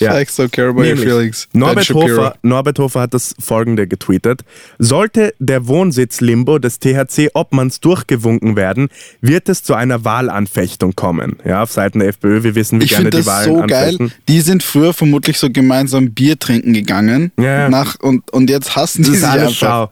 [0.00, 0.12] Ja.
[0.12, 1.48] Facts don't care about your Nämlich, feelings.
[1.52, 1.90] Ben Norbert.
[1.90, 4.42] Hofer, Norbert Hofer hat das folgende getweetet.
[4.78, 8.88] Sollte der Wohnsitzlimbo des THC-Obmanns durchgewunken werden,
[9.20, 11.36] wird es zu einer Wahlanfechtung kommen.
[11.44, 13.84] Ja, auf Seiten der FPÖ, wir wissen, wie Ich gerne die das Wahlen so geil.
[13.94, 14.12] anfechten.
[14.28, 17.32] Die sind früher vermutlich so gemeinsam Bier trinken gegangen.
[17.38, 17.68] Ja.
[17.68, 19.50] Nach, und, und jetzt hassen die sich einfach.
[19.52, 19.90] Schau.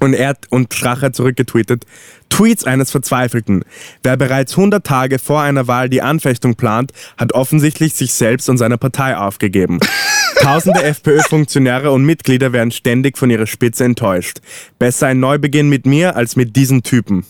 [0.00, 1.86] Und er hat, und Strache hat zurückgetweetet,
[2.28, 3.64] Tweets eines Verzweifelten.
[4.02, 8.58] Wer bereits 100 Tage vor einer Wahl die Anfechtung plant, hat offensichtlich sich selbst und
[8.58, 9.80] seine Partei aufgegeben.
[10.40, 14.40] Tausende FPÖ-Funktionäre und Mitglieder werden ständig von ihrer Spitze enttäuscht.
[14.78, 17.24] Besser ein Neubeginn mit mir als mit diesen Typen.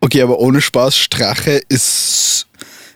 [0.00, 2.46] Okay, aber ohne Spaß, Strache ist.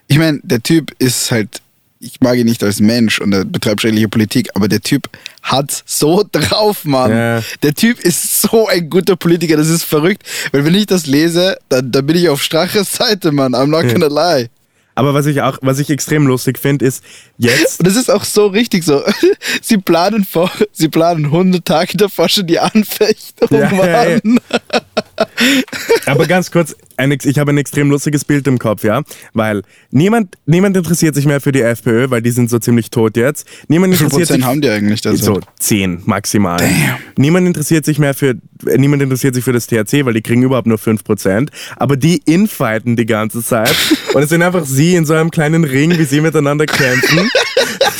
[0.06, 1.60] Ich meine, der Typ ist halt.
[2.00, 5.08] Ich mag ihn nicht als Mensch und er betreibt schreckliche Politik, aber der Typ
[5.42, 7.10] hat so drauf, Mann.
[7.10, 7.42] Ja.
[7.62, 10.22] Der Typ ist so ein guter Politiker, das ist verrückt.
[10.52, 13.54] Weil wenn ich das lese, dann, dann bin ich auf Straches Seite, Mann.
[13.54, 14.48] I'm not gonna lie.
[14.94, 17.02] Aber was ich auch, was ich extrem lustig finde, ist
[17.38, 17.80] jetzt.
[17.80, 19.02] Und das ist auch so richtig so.
[19.62, 24.20] Sie planen vor, sie planen 100 Tage davor schon die Anfechtung, Ja, ja, ja.
[26.06, 29.02] Aber ganz kurz, ein, ich habe ein extrem lustiges Bild im Kopf, ja,
[29.34, 33.16] weil niemand, niemand interessiert sich mehr für die FPÖ, weil die sind so ziemlich tot
[33.16, 33.46] jetzt.
[33.68, 35.44] Niemand Wie viel interessiert Prozent sich haben die eigentlich so derzeit?
[35.58, 36.58] 10 maximal.
[36.58, 36.96] Damn.
[37.16, 38.36] Niemand interessiert sich mehr für
[38.66, 42.22] äh, niemand interessiert sich für das THC, weil die kriegen überhaupt nur 5%, aber die
[42.24, 43.74] infighten die ganze Zeit
[44.14, 47.30] und es sind einfach sie in so einem kleinen Ring, wie sie miteinander kämpfen.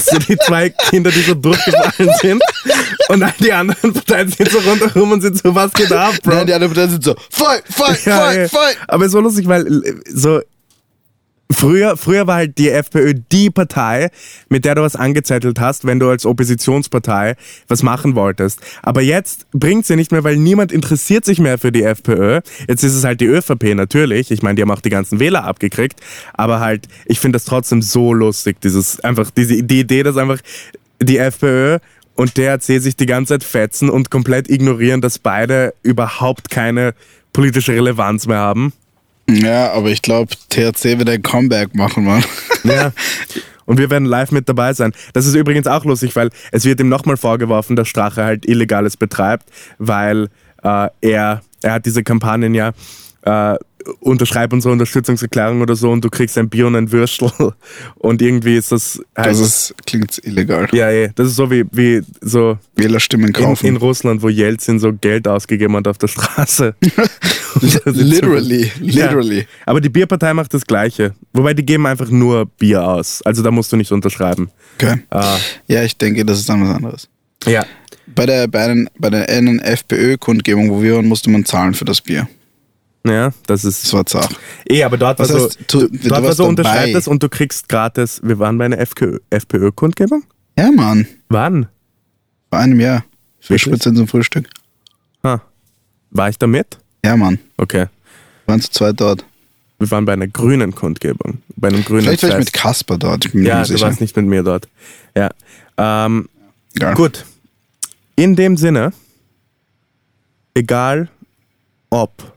[0.04, 2.42] So die zwei Kinder, die so durchgefallen sind
[3.08, 6.34] und dann die anderen Parteien sind so rundherum und sind so, was geht ab, Bro?
[6.34, 8.78] Nein, die anderen Parteien sind so, fight, fight, Ja, fight, fight.
[8.88, 10.40] Aber es war lustig, weil äh, so
[11.52, 14.10] früher, früher war halt die FPÖ die Partei,
[14.48, 17.36] mit der du was angezettelt hast, wenn du als Oppositionspartei
[17.68, 18.60] was machen wolltest.
[18.82, 22.40] Aber jetzt bringt sie nicht mehr, weil niemand interessiert sich mehr für die FPÖ.
[22.68, 24.30] Jetzt ist es halt die ÖVP natürlich.
[24.30, 26.00] Ich meine, die haben auch die ganzen Wähler abgekriegt.
[26.34, 30.38] Aber halt, ich finde das trotzdem so lustig, dieses einfach diese die Idee, dass einfach
[31.00, 31.78] die FPÖ
[32.14, 36.94] und DRC sich die ganze Zeit fetzen und komplett ignorieren, dass beide überhaupt keine
[37.32, 38.72] politische Relevanz mehr haben.
[39.28, 42.24] Ja, aber ich glaube, THC wird ein Comeback machen, Mann.
[42.64, 42.92] Ja.
[43.64, 44.92] Und wir werden live mit dabei sein.
[45.14, 48.96] Das ist übrigens auch lustig, weil es wird ihm nochmal vorgeworfen, dass Strache halt Illegales
[48.96, 49.48] betreibt,
[49.78, 50.28] weil
[50.62, 52.72] äh, er, er hat diese Kampagnen ja,
[53.22, 53.56] äh,
[54.00, 57.30] unterschreib unsere Unterstützungserklärung oder so und du kriegst ein Bier und ein Würstel.
[57.96, 59.28] Und irgendwie ist das halt.
[59.28, 60.68] Das ist, klingt illegal.
[60.72, 63.66] ja, ja, das ist so wie, wie so Wählerstimmen in, kaufen.
[63.66, 66.74] in Russland, wo Jelzin so Geld ausgegeben hat auf der Straße.
[67.84, 69.06] literally, Ja.
[69.06, 69.46] literally.
[69.66, 71.14] Aber die Bierpartei macht das Gleiche.
[71.32, 73.22] Wobei die geben einfach nur Bier aus.
[73.22, 74.50] Also da musst du nicht unterschreiben.
[74.76, 75.02] Okay.
[75.10, 75.36] Ah.
[75.66, 77.08] Ja, ich denke, das ist dann was anderes.
[77.46, 77.64] Ja.
[78.14, 81.84] Bei der, bei, den, bei der einen FPÖ-Kundgebung, wo wir waren, musste man zahlen für
[81.84, 82.28] das Bier.
[83.04, 83.84] Ja, das ist.
[83.84, 84.34] Das war zart.
[84.68, 87.28] Eh, aber dort war Was so, heißt, du- du, dort war so das und du
[87.28, 88.20] kriegst gratis.
[88.22, 90.22] Wir waren bei einer FPÖ FPÖ-Kundgebung?
[90.56, 91.06] Ja, Mann.
[91.28, 91.66] Wann?
[92.50, 93.04] Vor einem Jahr.
[93.40, 94.48] Spritze zum Frühstück.
[95.24, 95.42] Ha.
[96.10, 96.78] War ich da mit?
[97.04, 97.38] Ja, Mann.
[97.56, 97.86] Okay.
[98.46, 99.24] Wir waren zu zweit dort.
[99.80, 101.38] Wir waren bei einer grünen Kundgebung.
[101.56, 102.46] Bei einem grünen Vielleicht war ich Fest.
[102.46, 103.24] mit Kasper dort.
[103.24, 103.86] Ich bin mir Ja, du sicher.
[103.86, 104.68] warst nicht mit mir dort.
[105.16, 105.30] Ja.
[105.76, 106.28] Ähm,
[106.78, 106.94] Ja.
[106.94, 107.24] Gut.
[108.14, 108.92] In dem Sinne,
[110.54, 111.08] egal
[111.90, 112.31] ob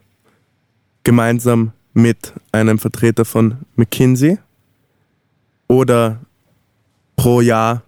[1.05, 4.37] gemeinsam mit einem Vertreter von McKinsey
[5.69, 6.19] oder
[7.15, 7.83] pro Jahr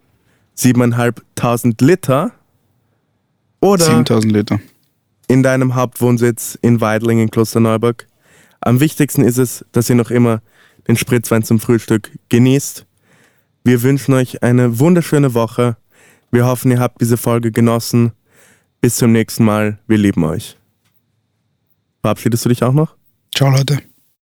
[0.58, 2.32] 7.500 Liter
[3.60, 4.60] oder 7000 Liter.
[5.28, 8.08] in deinem Hauptwohnsitz in Weidling in Klosterneuburg.
[8.62, 10.42] Am wichtigsten ist es, dass ihr noch immer
[10.88, 12.86] den Spritzwein zum Frühstück genießt.
[13.64, 15.76] Wir wünschen euch eine wunderschöne Woche.
[16.32, 18.14] Wir hoffen, ihr habt diese Folge genossen.
[18.80, 19.80] Bis zum nächsten Mal.
[19.88, 20.56] Wir lieben euch.
[22.02, 22.96] Verabschiedest du dich auch noch?
[23.38, 23.88] Ciao, Leute.